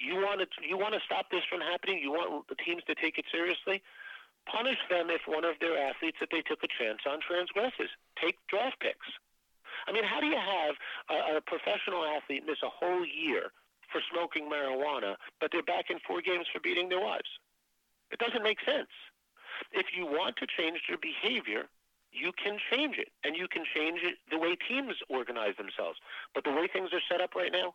[0.00, 2.00] You want to you want to stop this from happening.
[2.00, 3.82] You want the teams to take it seriously.
[4.46, 7.88] Punish them if one of their athletes that they took a chance on transgresses.
[8.20, 9.08] Take draft picks.
[9.88, 10.74] I mean, how do you have
[11.08, 13.52] a, a professional athlete miss a whole year
[13.92, 17.28] for smoking marijuana, but they're back in four games for beating their wives?
[18.12, 18.92] It doesn't make sense.
[19.72, 21.68] If you want to change their behavior,
[22.14, 25.98] you can change it, and you can change it the way teams organize themselves.
[26.34, 27.74] But the way things are set up right now,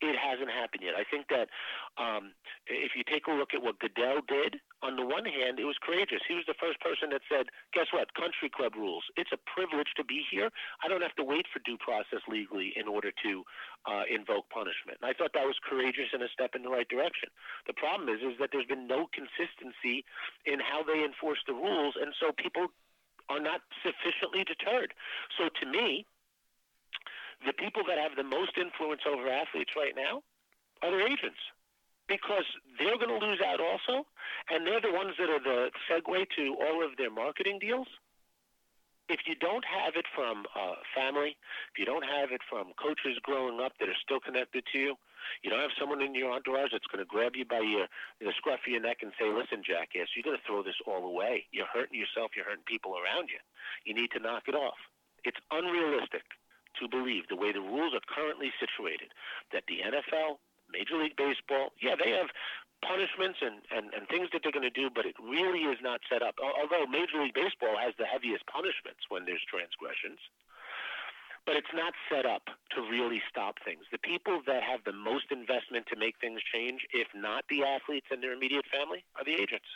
[0.00, 0.92] it hasn't happened yet.
[0.92, 1.48] I think that
[1.96, 2.36] um,
[2.68, 5.80] if you take a look at what Goodell did, on the one hand, it was
[5.80, 6.20] courageous.
[6.28, 8.12] He was the first person that said, "Guess what?
[8.12, 9.04] Country club rules.
[9.16, 10.52] It's a privilege to be here.
[10.84, 13.32] I don't have to wait for due process legally in order to
[13.88, 16.88] uh, invoke punishment." And I thought that was courageous and a step in the right
[16.88, 17.32] direction.
[17.66, 20.04] The problem is, is that there's been no consistency
[20.44, 22.68] in how they enforce the rules, and so people
[23.28, 24.94] are not sufficiently deterred.
[25.38, 26.06] So to me,
[27.44, 30.22] the people that have the most influence over athletes right now
[30.82, 31.40] are their agents
[32.08, 32.46] because
[32.78, 34.06] they're going to lose out also,
[34.50, 37.88] and they're the ones that are the segue to all of their marketing deals.
[39.08, 41.36] If you don't have it from uh, family,
[41.70, 44.94] if you don't have it from coaches growing up that are still connected to you,
[45.42, 47.86] you don't have someone in your entourage that's going to grab you by your
[48.20, 51.04] the scruff of your neck and say, "Listen, jackass, you're going to throw this all
[51.04, 51.46] away.
[51.52, 52.32] You're hurting yourself.
[52.34, 53.40] You're hurting people around you.
[53.84, 54.78] You need to knock it off."
[55.24, 56.22] It's unrealistic
[56.80, 59.10] to believe the way the rules are currently situated
[59.52, 60.38] that the NFL,
[60.70, 62.28] Major League Baseball, yeah, they have
[62.84, 66.00] punishments and, and, and things that they're going to do, but it really is not
[66.10, 66.36] set up.
[66.38, 70.20] Although Major League Baseball has the heaviest punishments when there's transgressions,
[71.46, 72.42] but it's not set up
[72.74, 73.84] to really stop things.
[73.92, 78.08] The people that have the most investment to make things change, if not the athletes
[78.10, 79.68] and their immediate family, are the agents.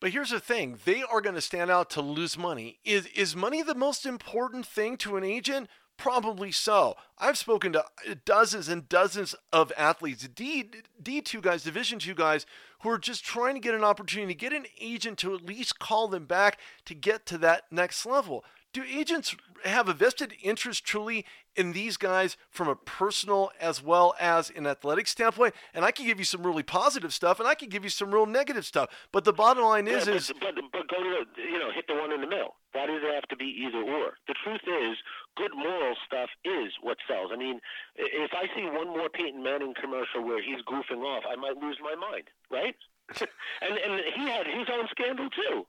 [0.00, 2.78] But here's the thing: they are going to stand out to lose money.
[2.84, 5.68] Is is money the most important thing to an agent?
[5.98, 6.96] Probably so.
[7.18, 7.84] I've spoken to
[8.24, 10.70] dozens and dozens of athletes, D
[11.02, 12.46] D2 guys, Division 2 guys,
[12.80, 15.78] who are just trying to get an opportunity to get an agent to at least
[15.78, 18.46] call them back to get to that next level.
[18.72, 24.14] Do agents have a vested interest truly in these guys from a personal as well
[24.20, 25.54] as an athletic standpoint?
[25.74, 28.14] And I can give you some really positive stuff, and I can give you some
[28.14, 28.90] real negative stuff.
[29.10, 31.70] But the bottom line is, yeah, but, is but, but go to the, you know
[31.74, 32.54] hit the one in the middle.
[32.72, 34.14] Why does it have to be either or?
[34.28, 34.96] The truth is,
[35.36, 37.30] good moral stuff is what sells.
[37.32, 37.60] I mean,
[37.96, 41.78] if I see one more Peyton Manning commercial where he's goofing off, I might lose
[41.82, 42.76] my mind, right?
[43.20, 45.66] and and he had his own scandal too.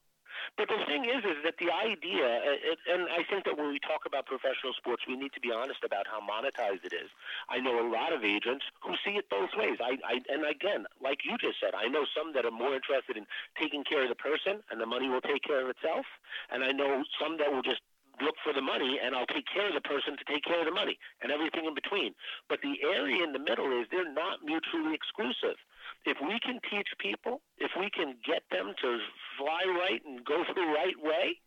[0.58, 3.80] But the thing is, is that the idea, uh, and I think that when we
[3.80, 7.10] talk about professional sports, we need to be honest about how monetized it is.
[7.50, 9.80] I know a lot of agents who see it both ways.
[9.82, 13.18] I, I, and again, like you just said, I know some that are more interested
[13.18, 13.26] in
[13.58, 16.06] taking care of the person, and the money will take care of itself.
[16.52, 17.82] And I know some that will just
[18.22, 20.66] look for the money and I'll take care of the person to take care of
[20.66, 22.14] the money and everything in between.
[22.50, 25.58] But the area in the middle is they're not mutually exclusive.
[26.06, 28.90] If we can teach people, if we can get them to
[29.38, 31.38] fly right and go the right way,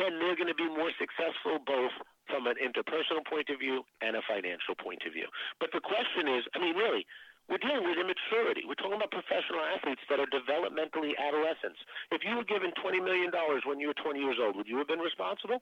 [0.00, 1.92] then they're going to be more successful both
[2.26, 5.28] from an interpersonal point of view and a financial point of view.
[5.60, 7.04] But the question is, I mean, really,
[7.48, 8.64] we're dealing with immaturity.
[8.64, 11.76] We're talking about professional athletes that are developmentally adolescents.
[12.08, 13.28] If you were given $20 million
[13.68, 15.60] when you were 20 years old, would you have been responsible?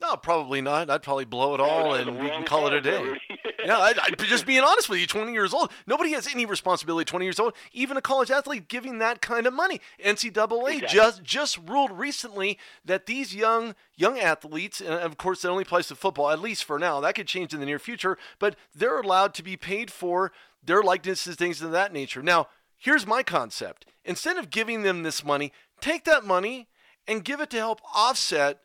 [0.00, 0.88] No, probably not.
[0.88, 3.18] I'd probably blow it all and we can call it a day.
[3.64, 5.70] yeah, I, I, just being honest with you, 20 years old.
[5.86, 9.52] Nobody has any responsibility 20 years old, even a college athlete giving that kind of
[9.52, 9.80] money.
[10.02, 10.88] NCAA exactly.
[10.88, 15.88] just just ruled recently that these young young athletes, and of course that only applies
[15.88, 19.00] to football, at least for now, that could change in the near future, but they're
[19.00, 20.32] allowed to be paid for
[20.62, 22.22] their likenesses, things of that nature.
[22.22, 23.84] Now, here's my concept.
[24.04, 26.68] Instead of giving them this money, take that money
[27.06, 28.60] and give it to help offset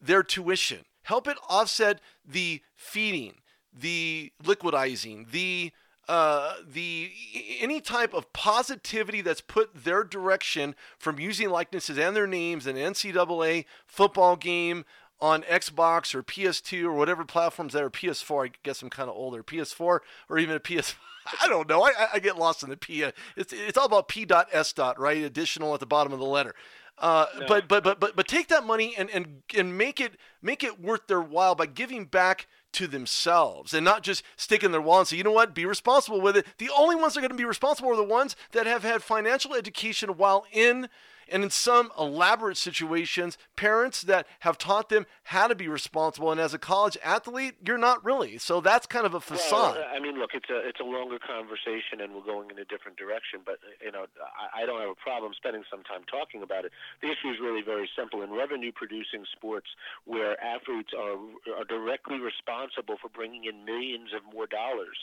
[0.00, 0.84] their tuition.
[1.02, 3.34] Help it offset the feeding,
[3.72, 5.72] the liquidizing, the
[6.08, 7.12] uh, the
[7.60, 12.74] any type of positivity that's put their direction from using likenesses and their names in
[12.74, 14.84] NCAA football game
[15.20, 18.48] on Xbox or PS2 or whatever platforms that are PS4.
[18.48, 19.44] I guess I'm kind of older.
[19.44, 20.94] PS4 or even a PS.
[21.40, 21.84] I don't know.
[21.84, 23.02] I, I get lost in the P.
[23.36, 24.26] It's it's all about P.
[24.52, 24.74] S.
[24.98, 25.22] right?
[25.22, 26.54] Additional at the bottom of the letter.
[27.00, 27.46] Uh, no.
[27.46, 30.80] but, but but but but take that money and, and and make it make it
[30.80, 35.00] worth their while by giving back to themselves and not just stick in their wallet
[35.00, 36.46] and say, you know what, be responsible with it.
[36.58, 39.02] The only ones that are going to be responsible are the ones that have had
[39.02, 40.88] financial education while in
[41.30, 46.30] And in some elaborate situations, parents that have taught them how to be responsible.
[46.32, 48.38] And as a college athlete, you're not really.
[48.38, 49.76] So that's kind of a facade.
[49.76, 52.64] Well, I mean, look, it's a it's a longer conversation, and we're going in a
[52.64, 53.40] different direction.
[53.44, 56.72] But you know, I, I don't have a problem spending some time talking about it.
[57.00, 58.22] The issue is really very simple.
[58.22, 59.68] In revenue-producing sports,
[60.04, 61.16] where athletes are
[61.56, 64.98] are directly responsible for bringing in millions of more dollars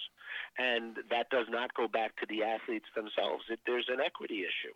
[0.57, 3.45] and that does not go back to the athletes themselves.
[3.49, 4.73] It, there's an equity issue,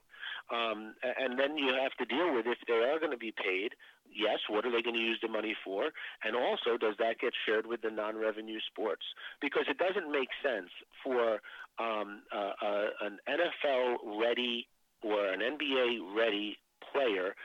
[0.52, 3.72] um, and then you have to deal with if they are going to be paid.
[4.14, 5.90] Yes, what are they going to use the money for?
[6.24, 9.04] And also, does that get shared with the non-revenue sports?
[9.42, 10.70] Because it doesn't make sense
[11.04, 11.40] for
[11.80, 14.68] um, uh, uh, an NFL-ready
[15.02, 16.58] or an NBA-ready
[16.92, 17.36] player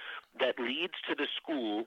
[0.40, 1.84] that leads to the school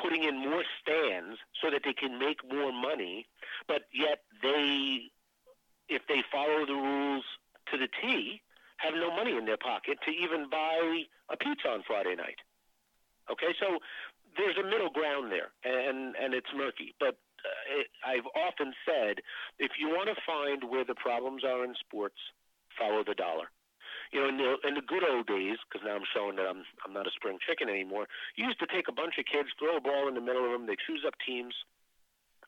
[0.00, 3.26] putting in more stands so that they can make more money,
[3.68, 5.10] but yet they
[5.88, 7.24] if they follow the rules
[7.70, 8.40] to the T,
[8.80, 12.40] have no money in their pocket to even buy a pizza on Friday night.
[13.30, 13.78] Okay, so
[14.36, 16.94] there's a middle ground there, and and it's murky.
[16.98, 19.22] But uh, it, I've often said,
[19.58, 22.18] if you want to find where the problems are in sports,
[22.76, 23.52] follow the dollar.
[24.12, 26.64] You know, in the in the good old days, because now I'm showing that I'm
[26.82, 28.06] I'm not a spring chicken anymore.
[28.34, 30.52] You used to take a bunch of kids, throw a ball in the middle of
[30.52, 31.54] them, they choose up teams,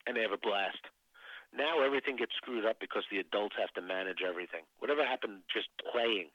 [0.07, 0.83] and they have a blast.
[1.55, 4.65] Now everything gets screwed up because the adults have to manage everything.
[4.79, 6.29] Whatever happened just playing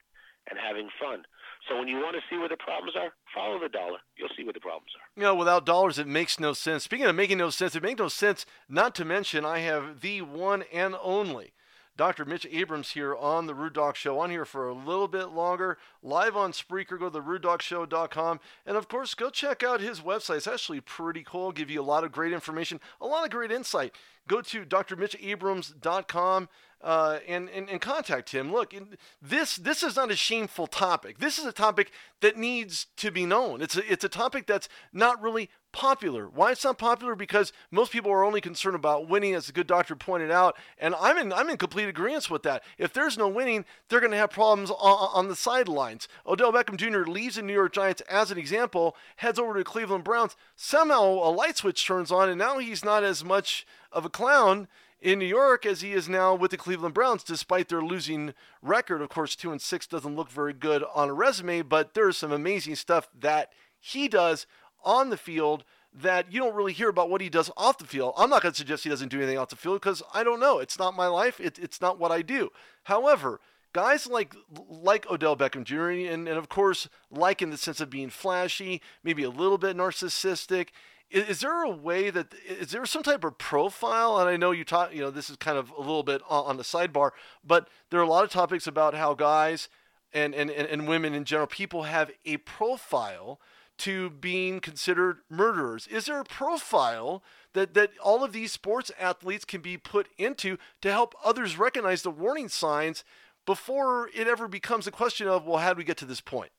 [0.48, 1.24] and having fun.
[1.68, 3.98] So when you want to see where the problems are, follow the dollar.
[4.16, 5.06] You'll see where the problems are.
[5.16, 6.84] You know, without dollars, it makes no sense.
[6.84, 10.22] Speaking of making no sense, it makes no sense not to mention I have the
[10.22, 11.52] one and only
[11.98, 12.24] Dr.
[12.24, 15.78] Mitch Abrams here on the Rude Doc Show, on here for a little bit longer,
[16.00, 16.96] live on Spreaker.
[16.96, 18.38] Go to therudedocshow.com.
[18.64, 20.36] And of course, go check out his website.
[20.36, 23.50] It's actually pretty cool, give you a lot of great information, a lot of great
[23.50, 23.96] insight.
[24.28, 26.48] Go to drmitchabrams.com
[26.80, 28.52] uh, and, and, and contact him.
[28.52, 28.74] Look,
[29.20, 31.18] this this is not a shameful topic.
[31.18, 33.60] This is a topic that needs to be known.
[33.60, 36.28] It's a, it's a topic that's not really popular.
[36.28, 37.14] Why it's not popular?
[37.14, 40.94] Because most people are only concerned about winning, as the good doctor pointed out, and
[41.00, 42.62] I'm in I'm in complete agreement with that.
[42.78, 46.06] If there's no winning, they're going to have problems on, on the sidelines.
[46.26, 47.10] Odell Beckham Jr.
[47.10, 50.36] leaves the New York Giants as an example, heads over to Cleveland Browns.
[50.54, 54.68] Somehow a light switch turns on, and now he's not as much of a clown
[55.00, 59.00] in New York as he is now with the Cleveland Browns, despite their losing record.
[59.00, 62.32] Of course, two and six doesn't look very good on a resume, but there's some
[62.32, 64.46] amazing stuff that he does
[64.84, 68.14] on the field that you don't really hear about what he does off the field.
[68.16, 70.40] I'm not going to suggest he doesn't do anything off the field because I don't
[70.40, 70.58] know.
[70.58, 71.40] It's not my life.
[71.40, 72.50] It, it's not what I do.
[72.84, 73.40] However,
[73.72, 74.34] guys like
[74.68, 75.88] like Odell Beckham Jr.
[75.88, 79.76] And, and of course, like in the sense of being flashy, maybe a little bit
[79.76, 80.68] narcissistic
[81.10, 84.18] is, is, there a way that is there some type of profile?
[84.18, 86.56] And I know you talk, you know, this is kind of a little bit on,
[86.56, 87.10] the sidebar,
[87.44, 89.68] but there are a lot of topics about how guys
[90.12, 93.40] and, and, and, and women in general, people have a profile
[93.78, 95.86] to being considered murderers.
[95.86, 100.58] Is there a profile that, that all of these sports athletes can be put into
[100.82, 103.04] to help others recognize the warning signs
[103.46, 106.50] before it ever becomes a question of, well, how do we get to this point?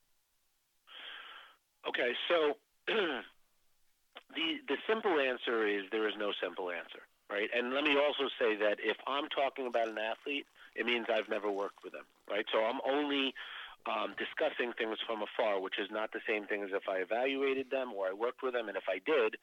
[1.88, 2.94] Okay, so
[4.36, 7.50] the the simple answer is there is no simple answer, right?
[7.56, 11.30] And let me also say that if I'm talking about an athlete, it means I've
[11.30, 12.46] never worked with them, right?
[12.52, 13.34] So I'm only
[13.88, 17.72] um, discussing things from afar, which is not the same thing as if I evaluated
[17.72, 18.68] them or I worked with them.
[18.68, 19.38] And if I did,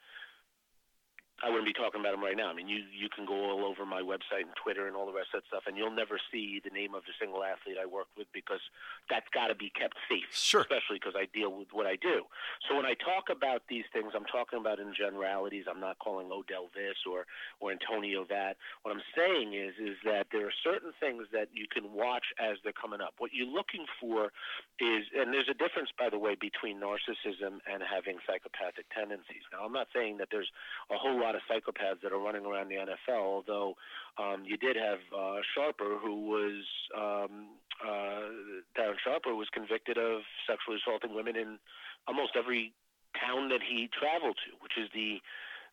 [1.45, 2.49] I wouldn't be talking about them right now.
[2.49, 5.13] I mean, you you can go all over my website and Twitter and all the
[5.13, 7.85] rest of that stuff, and you'll never see the name of the single athlete I
[7.85, 8.65] worked with because
[9.11, 10.33] that's got to be kept safe.
[10.33, 10.65] Sure.
[10.65, 12.25] Especially because I deal with what I do.
[12.65, 15.69] So when I talk about these things, I'm talking about in generalities.
[15.69, 17.29] I'm not calling Odell this or
[17.61, 18.57] or Antonio that.
[18.81, 22.57] What I'm saying is is that there are certain things that you can watch as
[22.65, 23.13] they're coming up.
[23.19, 24.33] What you're looking for
[24.79, 29.45] is, and there's a difference, by the way, between narcissism and having psychopathic tendencies.
[29.53, 30.49] Now, I'm not saying that there's
[30.89, 33.43] a whole lot lot of psychopaths that are running around the NFL.
[33.43, 33.75] Although
[34.19, 36.63] um, you did have uh, Sharper, who was
[36.95, 38.31] um, uh,
[38.79, 41.59] Darren Sharper was convicted of sexually assaulting women in
[42.07, 42.73] almost every
[43.19, 45.19] town that he traveled to, which is the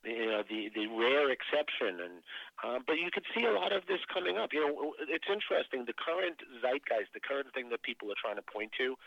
[0.04, 2.02] you know the the rare exception.
[2.02, 2.16] And
[2.66, 4.50] uh, but you could see a lot of this coming up.
[4.52, 5.86] You know it's interesting.
[5.86, 8.98] The current zeitgeist the current thing that people are trying to point to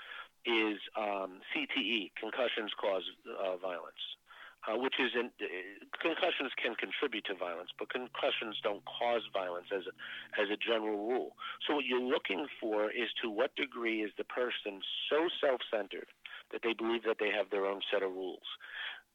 [0.46, 3.98] is um, CTE concussions cause uh, violence
[4.66, 5.46] uh, which is in, uh,
[6.02, 9.94] concussions can contribute to violence, but concussions don't cause violence as a,
[10.40, 11.36] as a general rule.
[11.66, 16.10] So what you're looking for is to what degree is the person so self-centered
[16.50, 18.46] that they believe that they have their own set of rules?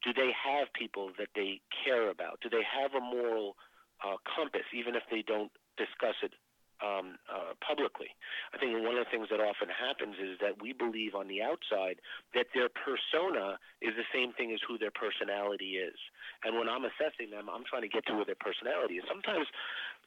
[0.03, 2.39] Do they have people that they care about?
[2.41, 3.55] Do they have a moral
[4.03, 6.33] uh, compass, even if they don't discuss it
[6.81, 8.09] um, uh, publicly.
[8.53, 11.41] I think one of the things that often happens is that we believe on the
[11.41, 12.01] outside
[12.33, 15.97] that their persona is the same thing as who their personality is.
[16.43, 19.05] And when I'm assessing them, I'm trying to get to where their personality is.
[19.07, 19.45] Sometimes,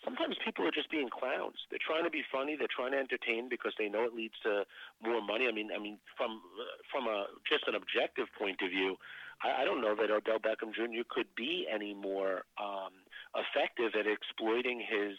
[0.02, 1.56] sometimes people are just being clowns.
[1.70, 2.58] They're trying to be funny.
[2.58, 4.66] They're trying to entertain because they know it leads to
[4.98, 5.46] more money.
[5.46, 6.42] I mean, I mean, from
[6.90, 8.98] from a just an objective point of view,
[9.42, 11.06] I, I don't know that Odell Beckham Jr.
[11.08, 12.92] could be any more um,
[13.34, 15.16] effective at exploiting his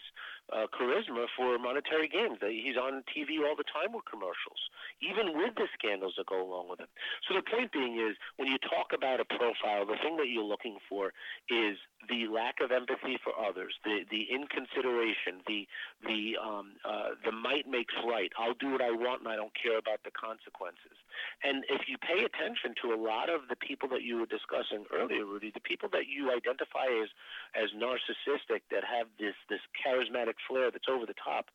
[0.52, 2.38] uh, charisma for monetary gains.
[2.40, 4.60] He's on TV all the time with commercials,
[5.02, 6.90] even with the scandals that go along with it.
[7.26, 10.46] So the point being is, when you talk about a profile, the thing that you're
[10.46, 11.10] looking for
[11.50, 11.76] is
[12.08, 15.66] the lack of empathy for others, the the inconsideration, the
[16.06, 18.30] the um, uh, the might makes right.
[18.38, 20.94] I'll do what I want and I don't care about the consequences.
[21.42, 24.86] And if you pay attention to a lot of the people that you were discussing
[24.94, 27.10] earlier, Rudy, the people that you identify as
[27.58, 31.46] as narcissistic, that have this this charismatic flair that's over the top,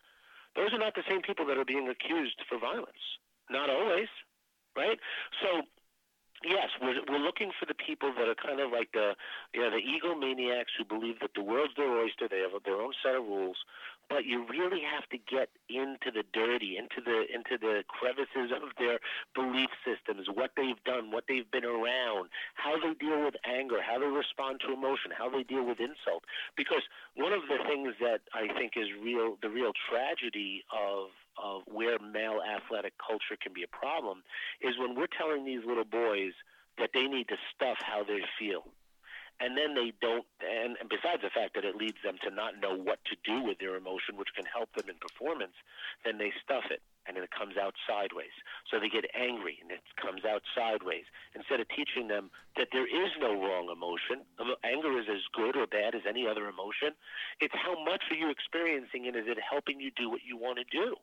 [0.56, 3.20] those are not the same people that are being accused for violence.
[3.50, 4.08] Not always,
[4.76, 5.00] right?
[5.42, 5.64] So
[6.44, 9.14] Yes, we're we're looking for the people that are kind of like the
[9.54, 12.28] you know the egomaniacs who believe that the world's their oyster.
[12.28, 13.58] They have their own set of rules,
[14.12, 18.76] but you really have to get into the dirty, into the into the crevices of
[18.78, 19.00] their
[19.34, 23.98] belief systems, what they've done, what they've been around, how they deal with anger, how
[23.98, 26.28] they respond to emotion, how they deal with insult.
[26.58, 26.84] Because
[27.16, 31.08] one of the things that I think is real, the real tragedy of
[31.42, 34.24] of where male athletic culture can be a problem
[34.60, 36.34] is when we're telling these little boys
[36.78, 38.66] that they need to stuff how they feel.
[39.42, 42.62] And then they don't, and, and besides the fact that it leads them to not
[42.62, 45.58] know what to do with their emotion, which can help them in performance,
[46.06, 48.34] then they stuff it and it comes out sideways.
[48.70, 51.10] So they get angry and it comes out sideways.
[51.34, 55.58] Instead of teaching them that there is no wrong emotion, um, anger is as good
[55.58, 56.94] or bad as any other emotion,
[57.42, 60.62] it's how much are you experiencing and is it helping you do what you want
[60.62, 60.94] to do?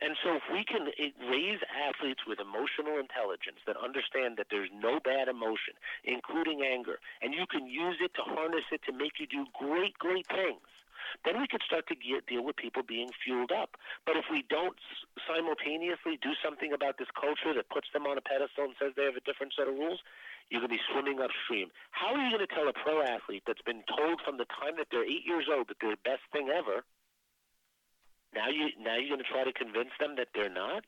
[0.00, 0.88] And so, if we can
[1.30, 5.74] raise athletes with emotional intelligence that understand that there's no bad emotion,
[6.04, 9.98] including anger, and you can use it to harness it to make you do great,
[9.98, 10.66] great things,
[11.22, 13.76] then we could start to get, deal with people being fueled up.
[14.06, 14.74] But if we don't
[15.22, 19.06] simultaneously do something about this culture that puts them on a pedestal and says they
[19.06, 20.02] have a different set of rules,
[20.50, 21.70] you're going to be swimming upstream.
[21.92, 24.76] How are you going to tell a pro athlete that's been told from the time
[24.76, 26.84] that they're eight years old that they're the best thing ever
[28.34, 30.84] now you now you're going to try to convince them that they're not.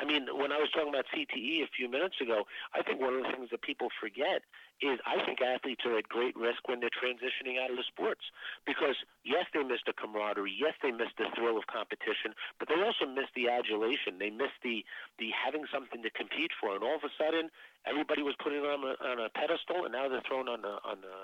[0.00, 3.12] I mean, when I was talking about CTE a few minutes ago, I think one
[3.16, 4.44] of the things that people forget
[4.80, 8.24] is I think athletes are at great risk when they're transitioning out of the sports
[8.64, 12.80] because yes, they miss the camaraderie, yes, they miss the thrill of competition, but they
[12.80, 14.16] also miss the adulation.
[14.16, 14.84] They miss the
[15.20, 17.52] the having something to compete for, and all of a sudden,
[17.84, 20.80] everybody was putting them on a, on a pedestal, and now they're thrown on a
[20.84, 21.16] on a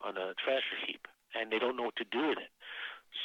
[0.00, 1.04] on a trash heap,
[1.34, 2.52] and they don't know what to do with it.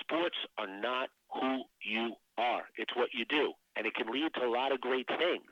[0.04, 2.64] Sports are not who you are.
[2.78, 3.54] It's what you do.
[3.76, 5.52] And it can lead to a lot of great things.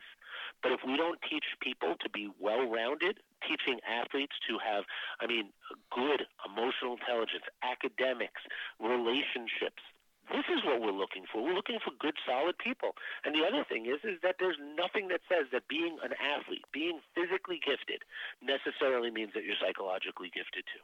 [0.64, 4.86] But if we don't teach people to be well rounded, teaching athletes to have,
[5.22, 5.54] I mean,
[5.94, 8.42] good emotional intelligence, academics,
[8.80, 9.84] relationships,
[10.28, 11.40] this is what we're looking for.
[11.40, 13.00] We're looking for good, solid people.
[13.24, 16.68] And the other thing is, is that there's nothing that says that being an athlete,
[16.74, 18.04] being physically gifted,
[18.44, 20.84] necessarily means that you're psychologically gifted too.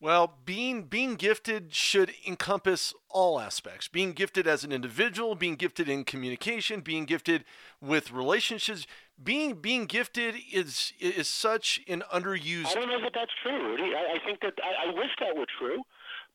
[0.00, 3.88] Well, being being gifted should encompass all aspects.
[3.88, 7.44] Being gifted as an individual, being gifted in communication, being gifted
[7.80, 8.86] with relationships.
[9.20, 12.66] Being being gifted is is such an underused.
[12.66, 13.90] I don't know that that's true, Rudy.
[13.94, 15.82] I, I think that I, I wish that were true.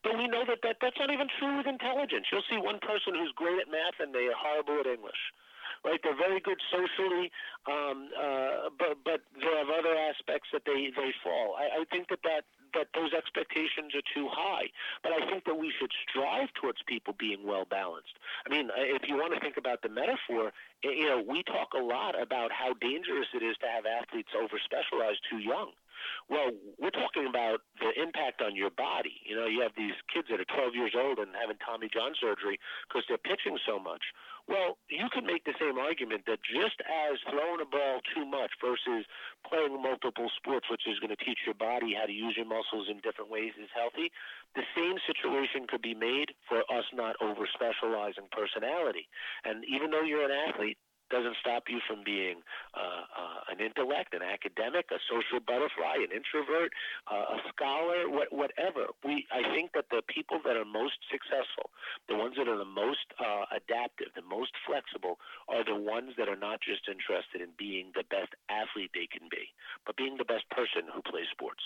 [0.02, 2.26] But we know that, that that's not even true with intelligence.
[2.30, 5.32] You'll see one person who's great at math and they're horrible at English
[5.84, 6.00] right?
[6.02, 7.30] They're very good socially,
[7.68, 11.56] um, uh, but but they have other aspects that they they fall.
[11.60, 14.70] I, I think that that that those expectations are too high.
[15.02, 18.18] But I think that we should strive towards people being well balanced.
[18.46, 20.52] I mean, uh, if you want to think about the metaphor,
[20.82, 24.58] you know, we talk a lot about how dangerous it is to have athletes over
[24.62, 25.72] specialized too young.
[26.28, 29.20] Well, we're talking about the impact on your body.
[29.24, 32.12] You know, you have these kids that are 12 years old and having Tommy John
[32.16, 34.02] surgery because they're pitching so much.
[34.44, 38.52] Well, you can make the same argument that just as throwing a ball too much
[38.60, 39.08] versus
[39.48, 42.92] playing multiple sports, which is going to teach your body how to use your muscles
[42.92, 44.12] in different ways, is healthy,
[44.52, 49.08] the same situation could be made for us not over specializing personality.
[49.48, 50.76] And even though you're an athlete,
[51.10, 52.40] doesn't stop you from being
[52.74, 56.72] uh, uh, an intellect, an academic, a social butterfly, an introvert,
[57.10, 58.92] uh, a scholar, what, whatever.
[59.04, 61.70] We, I think that the people that are most successful,
[62.08, 66.28] the ones that are the most uh, adaptive, the most flexible, are the ones that
[66.28, 69.52] are not just interested in being the best athlete they can be,
[69.86, 71.62] but being the best person who plays sports.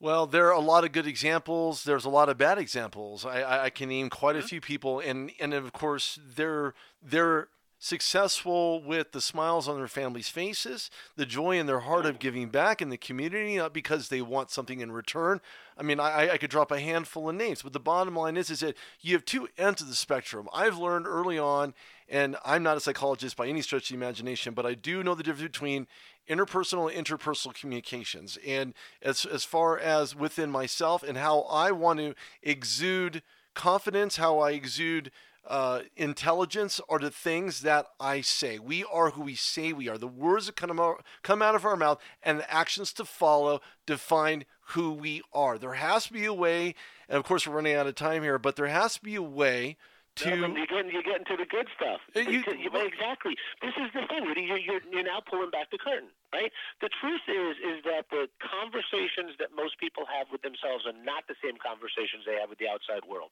[0.00, 1.84] Well, there are a lot of good examples.
[1.84, 3.26] There's a lot of bad examples.
[3.26, 4.46] I, I can name quite a Mm-hmm.
[4.46, 7.48] few people, and and of course they're they're
[7.78, 12.48] successful with the smiles on their families' faces, the joy in their heart of giving
[12.48, 15.40] back in the community, not because they want something in return.
[15.76, 18.50] I mean, I, I could drop a handful of names, but the bottom line is,
[18.50, 20.48] is that you have two ends of the spectrum.
[20.52, 21.72] I've learned early on,
[22.08, 25.14] and I'm not a psychologist by any stretch of the imagination, but I do know
[25.14, 25.86] the difference between
[26.28, 28.38] intrapersonal and interpersonal communications.
[28.44, 33.22] And as, as far as within myself and how I want to exude
[33.54, 35.10] confidence, how I exude
[35.48, 38.58] uh, intelligence are the things that I say.
[38.58, 39.98] We are who we say we are.
[39.98, 43.60] The words that come out, come out of our mouth and the actions to follow
[43.86, 45.58] define who we are.
[45.58, 46.74] There has to be a way,
[47.08, 49.22] and of course, we're running out of time here, but there has to be a
[49.22, 49.78] way
[50.24, 50.36] to.
[50.36, 52.00] No, getting you're getting to the good stuff.
[52.14, 53.36] Uh, you- you- exactly.
[53.62, 54.24] This is the thing.
[54.24, 54.42] Rudy.
[54.42, 56.52] You're, you're you're now pulling back the curtain, right?
[56.80, 61.26] The truth is is that the conversations that most people have with themselves are not
[61.28, 63.30] the same conversations they have with the outside world.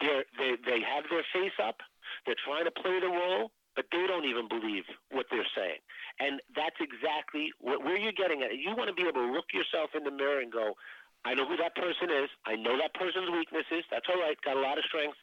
[0.00, 1.80] They're, they they have their face up.
[2.26, 5.80] They're trying to play the role, but they don't even believe what they're saying.
[6.20, 8.54] And that's exactly what, where you're getting at.
[8.56, 10.74] You want to be able to look yourself in the mirror and go,
[11.24, 12.28] I know who that person is.
[12.44, 13.82] I know that person's weaknesses.
[13.90, 14.36] That's all right.
[14.44, 15.16] Got a lot of strengths.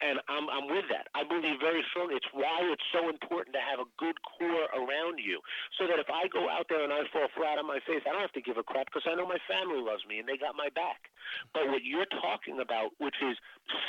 [0.00, 1.06] And I'm, I'm with that.
[1.14, 2.18] I believe very strongly.
[2.18, 5.38] It's why it's so important to have a good core around you,
[5.78, 8.10] so that if I go out there and I fall flat on my face, I
[8.10, 10.34] don't have to give a crap because I know my family loves me and they
[10.34, 11.06] got my back.
[11.54, 13.38] But what you're talking about, which is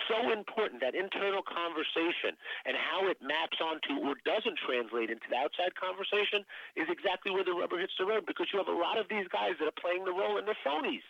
[0.05, 2.37] so important, that internal conversation
[2.69, 6.45] and how it maps onto or doesn't translate into the outside conversation,
[6.77, 8.29] is exactly where the rubber hits the road.
[8.29, 10.61] Because you have a lot of these guys that are playing the role and they're
[10.61, 11.05] phonies,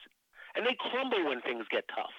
[0.56, 2.16] and they crumble when things get tough.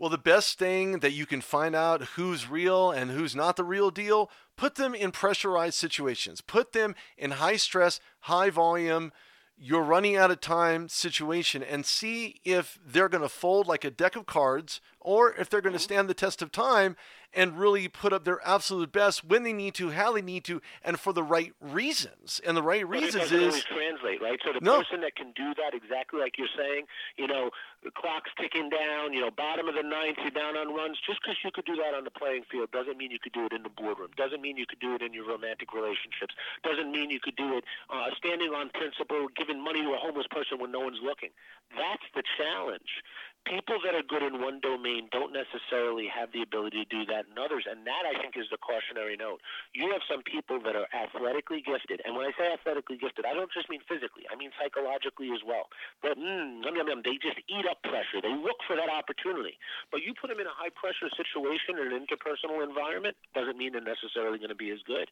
[0.00, 3.64] Well, the best thing that you can find out who's real and who's not the
[3.64, 6.40] real deal, put them in pressurized situations.
[6.40, 9.12] Put them in high stress, high volume,
[9.58, 13.90] you're running out of time situation and see if they're going to fold like a
[13.90, 16.96] deck of cards or if they're going to stand the test of time
[17.32, 20.60] and really put up their absolute best when they need to, how they need to,
[20.82, 22.40] and for the right reasons.
[22.44, 24.40] And the right reasons doesn't is always translate, right?
[24.44, 24.78] So the No.
[24.78, 26.86] person that can do that exactly like you're saying,
[27.16, 27.50] you know,
[27.84, 30.98] the clock's ticking down, you know, bottom of the ninth, you're down on runs.
[31.06, 33.46] Just because you could do that on the playing field doesn't mean you could do
[33.46, 34.10] it in the boardroom.
[34.16, 36.34] Doesn't mean you could do it in your romantic relationships.
[36.64, 40.26] Doesn't mean you could do it uh, standing on principle, giving money to a homeless
[40.26, 41.30] person when no one's looking.
[41.76, 43.02] That's the challenge.
[43.50, 47.26] People that are good in one domain don't necessarily have the ability to do that
[47.26, 49.42] in others, and that I think is the cautionary note.
[49.74, 53.34] You have some people that are athletically gifted, and when I say athletically gifted, I
[53.34, 55.66] don't just mean physically; I mean psychologically as well.
[56.06, 58.22] That mm, yum, yum, they just eat up pressure.
[58.22, 59.58] They look for that opportunity.
[59.90, 63.74] But you put them in a high pressure situation in an interpersonal environment, doesn't mean
[63.74, 65.10] they're necessarily going to be as good.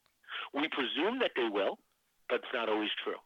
[0.55, 1.75] We presume that they will,
[2.31, 3.19] but it's not always true.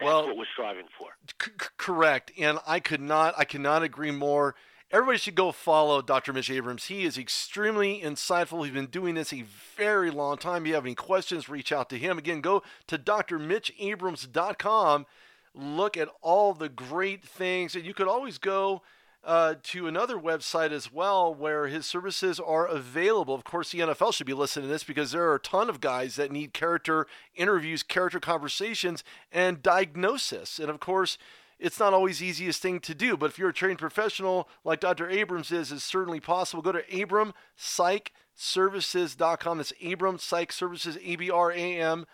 [0.00, 1.14] That's Well- what we're striving for.
[1.40, 4.54] C- c- correct, and I could not, I cannot agree more.
[4.90, 6.32] Everybody should go follow Dr.
[6.32, 6.86] Mitch Abrams.
[6.86, 8.64] He is extremely insightful.
[8.64, 9.42] He's been doing this a
[9.76, 10.62] very long time.
[10.62, 12.18] If you have any questions, reach out to him.
[12.18, 15.06] Again, go to drmitchabrams.com.
[15.54, 18.82] Look at all the great things, and you could always go
[19.22, 23.34] uh, to another website as well where his services are available.
[23.34, 25.80] Of course, the NFL should be listening to this because there are a ton of
[25.80, 30.58] guys that need character interviews, character conversations, and diagnosis.
[30.58, 31.18] And of course,
[31.58, 34.80] it's not always the easiest thing to do, but if you're a trained professional like
[34.80, 35.10] Dr.
[35.10, 36.62] Abrams is, it's certainly possible.
[36.62, 39.58] Go to abramspsychservices.com.
[39.58, 42.06] That's Abrams Psych Services, A B R A M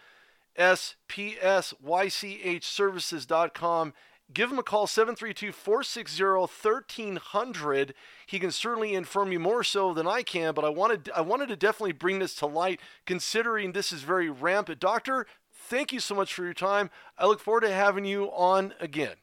[0.57, 3.93] S P S Y C H services.com.
[4.33, 7.95] Give him a call, 732 460 1300.
[8.27, 11.49] He can certainly inform you more so than I can, but I wanted, I wanted
[11.49, 14.81] to definitely bring this to light considering this is very rampant.
[14.81, 16.91] Doctor, thank you so much for your time.
[17.17, 19.17] I look forward to having you on again.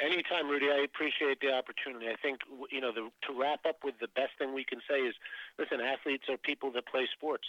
[0.00, 0.66] Anytime, Rudy.
[0.70, 2.08] I appreciate the opportunity.
[2.08, 2.40] I think
[2.72, 5.14] you know the, to wrap up with the best thing we can say is,
[5.58, 7.44] listen, athletes are people that play sports,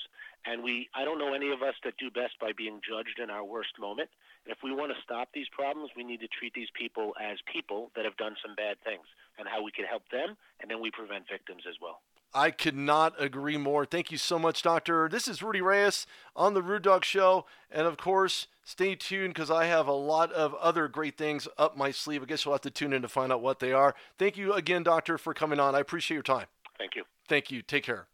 [0.45, 0.89] and we.
[0.93, 3.79] I don't know any of us that do best by being judged in our worst
[3.79, 4.09] moment.
[4.43, 7.37] And if we want to stop these problems, we need to treat these people as
[7.51, 9.07] people that have done some bad things,
[9.39, 12.01] and how we can help them, and then we prevent victims as well.
[12.33, 13.85] I could not agree more.
[13.85, 15.09] Thank you so much, Doctor.
[15.09, 17.45] This is Rudy Reyes on the Rude Dog Show.
[17.69, 21.77] And of course, stay tuned because I have a lot of other great things up
[21.77, 22.23] my sleeve.
[22.23, 23.95] I guess you'll have to tune in to find out what they are.
[24.17, 25.75] Thank you again, Doctor, for coming on.
[25.75, 26.47] I appreciate your time.
[26.77, 27.03] Thank you.
[27.27, 27.61] Thank you.
[27.61, 28.07] Take care.